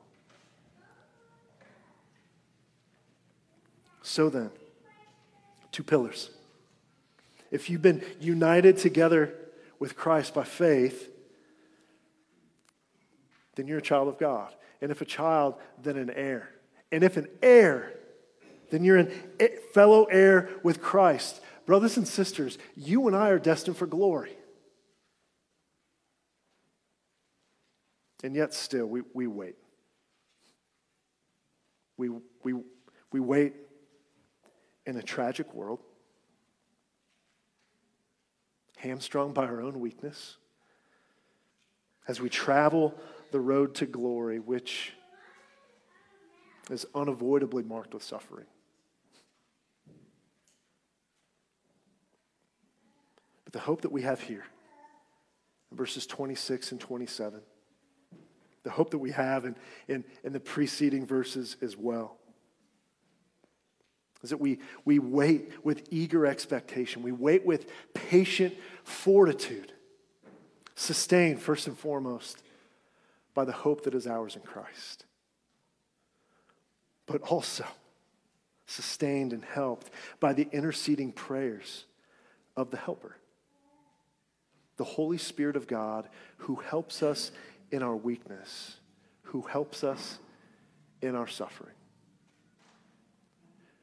So 4.02 4.30
then, 4.30 4.52
two 5.72 5.84
pillars. 5.84 6.30
If 7.52 7.70
you've 7.70 7.82
been 7.82 8.04
united 8.20 8.78
together 8.78 9.34
with 9.80 9.96
Christ 9.96 10.34
by 10.34 10.44
faith, 10.44 11.10
then 13.56 13.68
you're 13.68 13.80
a 13.80 13.82
child 13.82 14.08
of 14.08 14.18
God. 14.18 14.54
And 14.82 14.92
if 14.92 15.02
a 15.02 15.06
child, 15.06 15.56
then 15.82 15.98
an 15.98 16.10
heir. 16.10 16.50
And 16.92 17.04
if 17.04 17.18
an 17.18 17.28
heir, 17.42 17.94
then 18.70 18.84
you're 18.84 19.00
a 19.40 19.48
fellow 19.74 20.06
heir 20.06 20.50
with 20.64 20.82
Christ. 20.82 21.42
Brothers 21.66 21.98
and 21.98 22.08
sisters, 22.08 22.58
you 22.76 23.08
and 23.08 23.16
I 23.16 23.30
are 23.30 23.40
destined 23.40 23.78
for 23.78 23.86
glory. 23.86 24.36
And 28.24 28.36
yet, 28.36 28.54
still, 28.54 28.86
we, 28.86 29.02
we 29.14 29.28
wait. 29.28 29.56
We, 31.98 32.10
we, 32.44 32.54
we 33.12 33.20
wait 33.20 33.54
in 34.86 34.98
a 34.98 35.02
tragic 35.02 35.54
world, 35.54 35.80
hamstrung 38.78 39.34
by 39.34 39.46
our 39.46 39.62
own 39.62 39.80
weakness, 39.80 40.38
as 42.08 42.20
we 42.20 42.30
travel 42.30 42.96
the 43.32 43.40
road 43.40 43.76
to 43.76 43.86
glory, 43.86 44.40
which 44.40 44.94
is 46.70 46.86
unavoidably 46.94 47.64
marked 47.64 47.94
with 47.94 48.04
suffering. 48.04 48.48
But 53.46 53.54
the 53.54 53.60
hope 53.60 53.82
that 53.82 53.92
we 53.92 54.04
have 54.04 54.22
here, 54.22 54.46
verses 55.72 56.06
26 56.06 56.72
and 56.72 56.82
27, 56.82 57.42
the 58.64 58.70
hope 58.70 58.92
that 58.92 59.00
we 59.00 59.12
have 59.12 59.46
in, 59.46 59.56
in, 59.88 60.04
in 60.24 60.34
the 60.34 60.40
preceding 60.40 61.06
verses 61.06 61.58
as 61.62 61.76
well. 61.76 62.18
Is 64.24 64.30
that 64.30 64.38
we, 64.38 64.60
we 64.86 65.00
wait 65.00 65.52
with 65.64 65.88
eager 65.90 66.28
expectation, 66.28 67.02
we 67.02 67.12
wait 67.12 67.46
with 67.46 67.66
patient 67.94 68.56
fortitude, 68.84 69.72
sustained 70.76 71.42
first 71.42 71.68
and 71.68 71.78
foremost 71.78 72.44
by 73.34 73.46
the 73.46 73.52
hope 73.52 73.84
that 73.84 73.96
is 73.96 74.06
ours 74.06 74.36
in 74.36 74.42
Christ, 74.42 75.06
but 77.08 77.22
also 77.22 77.66
sustained 78.68 79.34
and 79.34 79.44
helped 79.44 79.90
by 80.20 80.34
the 80.34 80.48
interceding 80.52 81.12
prayers 81.12 81.86
of 82.56 82.70
the 82.72 82.78
Helper, 82.78 83.16
the 84.78 84.84
Holy 84.84 85.18
Spirit 85.18 85.56
of 85.56 85.68
God 85.68 86.08
who 86.38 86.56
helps 86.56 87.02
us 87.04 87.32
in 87.72 87.82
our 87.82 87.96
weakness, 87.96 88.78
who 89.24 89.42
helps 89.44 89.84
us 89.84 90.20
in 91.02 91.16
our 91.16 91.28
suffering, 91.28 91.76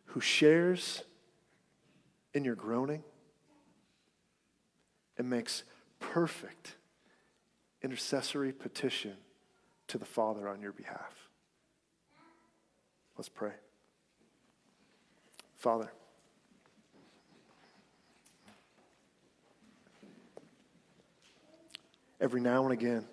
who 0.07 0.21
shares 0.21 1.03
in 2.35 2.45
your 2.45 2.55
groaning 2.55 3.03
and 5.17 5.29
makes 5.29 5.65
perfect 5.99 6.77
intercessory 7.83 8.53
petition 8.53 9.15
to 9.89 9.99
the 9.99 10.05
Father 10.05 10.47
on 10.49 10.61
your 10.61 10.73
behalf. 10.73 11.29
Let's 13.17 13.29
pray. 13.29 13.53
Father, 15.57 15.91
every 22.21 22.41
now 22.41 22.63
and 22.63 22.73
again, 22.73 23.05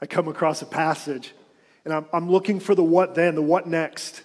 I 0.00 0.06
come 0.06 0.28
across 0.28 0.62
a 0.62 0.66
passage 0.66 1.34
and 1.84 1.92
I'm, 1.92 2.06
I'm 2.12 2.30
looking 2.30 2.60
for 2.60 2.74
the 2.74 2.84
what 2.84 3.14
then, 3.14 3.34
the 3.34 3.42
what 3.42 3.66
next. 3.66 4.22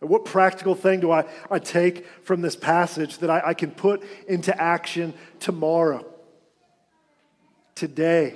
What 0.00 0.24
practical 0.24 0.74
thing 0.74 1.00
do 1.00 1.10
I, 1.10 1.24
I 1.50 1.58
take 1.58 2.06
from 2.24 2.40
this 2.40 2.56
passage 2.56 3.18
that 3.18 3.28
I, 3.28 3.42
I 3.48 3.54
can 3.54 3.70
put 3.70 4.02
into 4.26 4.58
action 4.58 5.12
tomorrow, 5.40 6.06
today? 7.74 8.34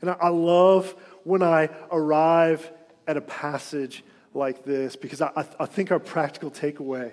And 0.00 0.10
I, 0.10 0.14
I 0.14 0.28
love 0.28 0.94
when 1.24 1.42
I 1.42 1.68
arrive 1.90 2.70
at 3.06 3.16
a 3.16 3.20
passage 3.20 4.02
like 4.34 4.64
this 4.64 4.96
because 4.96 5.20
I, 5.20 5.30
I, 5.36 5.46
I 5.60 5.66
think 5.66 5.92
our 5.92 5.98
practical 5.98 6.50
takeaway 6.50 7.12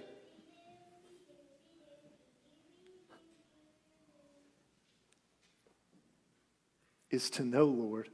is 7.12 7.30
to 7.32 7.44
know, 7.44 7.66
Lord, 7.66 8.10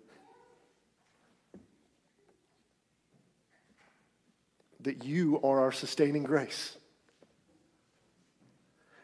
that 4.81 5.03
you 5.03 5.39
are 5.43 5.61
our 5.61 5.71
sustaining 5.71 6.23
grace. 6.23 6.77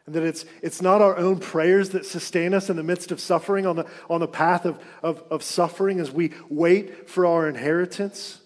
And 0.06 0.14
that 0.14 0.22
it's, 0.24 0.44
it's 0.62 0.82
not 0.82 1.00
our 1.00 1.16
own 1.16 1.38
prayers 1.38 1.90
that 1.90 2.06
sustain 2.06 2.54
us 2.54 2.70
in 2.70 2.76
the 2.76 2.82
midst 2.82 3.12
of 3.12 3.20
suffering, 3.20 3.66
on 3.66 3.76
the, 3.76 3.86
on 4.10 4.20
the 4.20 4.28
path 4.28 4.64
of, 4.64 4.82
of, 5.02 5.22
of 5.30 5.42
suffering 5.42 6.00
as 6.00 6.10
we 6.10 6.32
wait 6.48 7.08
for 7.08 7.26
our 7.26 7.48
inheritance. 7.48 8.40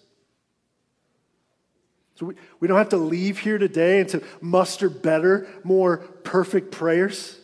So 2.17 2.27
we, 2.27 2.35
we 2.61 2.69
don't 2.69 2.79
have 2.79 2.91
to 2.91 2.97
leave 2.97 3.39
here 3.39 3.59
today 3.59 4.01
and 4.01 4.09
to 4.11 4.23
muster 4.41 4.89
better, 4.89 5.47
more 5.63 5.99
perfect 5.99 6.73
prayers. 6.73 7.39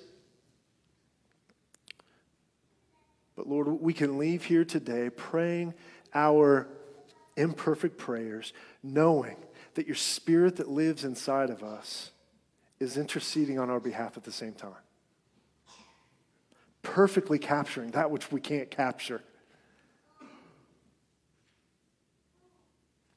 But 3.43 3.51
Lord, 3.51 3.81
we 3.81 3.93
can 3.93 4.19
leave 4.19 4.45
here 4.45 4.65
today 4.65 5.11
praying 5.11 5.75
our 6.15 6.69
imperfect 7.37 7.99
prayers, 7.99 8.53
knowing 8.85 9.35
that 9.75 9.89
your 9.89 9.97
spirit 9.97 10.55
that 10.59 10.69
lives 10.69 11.03
inside 11.03 11.51
of 11.51 11.65
us 11.65 12.13
is 12.79 12.97
interceding 12.97 13.59
on 13.59 13.69
our 13.69 13.81
behalf 13.81 14.17
at 14.17 14.23
the 14.23 14.31
same 14.31 14.53
time. 14.53 14.77
Perfectly 16.83 17.37
capturing 17.37 17.91
that 17.91 18.13
which 18.13 18.31
we 18.31 18.41
can't 18.41 18.71
capture. 18.71 19.25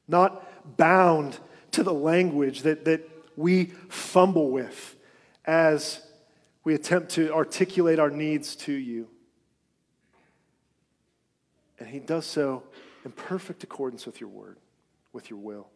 Not 0.07 0.75
bound 0.75 1.37
to 1.69 1.83
the 1.83 1.93
language 1.93 2.63
that, 2.63 2.85
that 2.85 3.07
we 3.35 3.65
fumble 3.89 4.49
with 4.49 4.95
as 5.45 6.01
we 6.63 6.73
attempt 6.73 7.11
to 7.11 7.31
articulate 7.31 7.99
our 7.99 8.09
needs 8.09 8.55
to 8.55 8.73
you. 8.73 9.07
And 11.79 11.89
he 11.89 11.99
does 11.99 12.25
so 12.25 12.63
in 13.03 13.11
perfect 13.11 13.63
accordance 13.63 14.05
with 14.05 14.19
your 14.19 14.29
word, 14.29 14.57
with 15.13 15.29
your 15.29 15.39
will. 15.39 15.67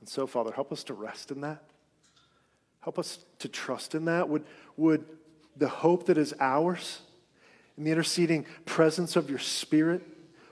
And 0.00 0.08
so, 0.08 0.26
Father, 0.26 0.52
help 0.52 0.72
us 0.72 0.84
to 0.84 0.94
rest 0.94 1.30
in 1.30 1.40
that. 1.42 1.62
Help 2.80 2.98
us 2.98 3.18
to 3.38 3.48
trust 3.48 3.94
in 3.94 4.04
that. 4.04 4.28
Would, 4.28 4.44
would 4.76 5.06
the 5.56 5.68
hope 5.68 6.06
that 6.06 6.18
is 6.18 6.34
ours 6.40 7.00
in 7.78 7.84
the 7.84 7.90
interceding 7.90 8.46
presence 8.66 9.16
of 9.16 9.30
your 9.30 9.38
Spirit, 9.38 10.02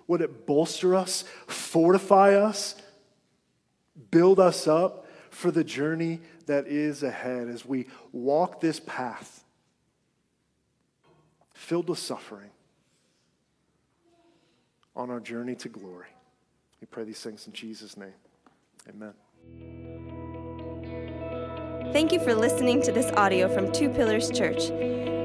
would 0.06 0.20
it 0.22 0.46
bolster 0.46 0.94
us, 0.94 1.24
fortify 1.46 2.34
us, 2.34 2.74
build 4.10 4.40
us 4.40 4.66
up 4.66 5.06
for 5.30 5.50
the 5.50 5.64
journey 5.64 6.20
that 6.46 6.66
is 6.66 7.02
ahead 7.02 7.48
as 7.48 7.64
we 7.64 7.86
walk 8.12 8.60
this 8.60 8.80
path 8.80 9.41
filled 11.72 11.88
with 11.88 11.98
suffering 11.98 12.50
on 14.94 15.08
our 15.08 15.20
journey 15.20 15.54
to 15.54 15.70
glory. 15.70 16.08
We 16.82 16.86
pray 16.86 17.04
these 17.04 17.22
things 17.22 17.46
in 17.46 17.54
Jesus' 17.54 17.96
name. 17.96 18.12
Amen. 18.90 19.14
Thank 21.94 22.12
you 22.12 22.20
for 22.20 22.34
listening 22.34 22.82
to 22.82 22.92
this 22.92 23.10
audio 23.12 23.48
from 23.48 23.72
Two 23.72 23.88
Pillars 23.88 24.30
Church. 24.30 24.66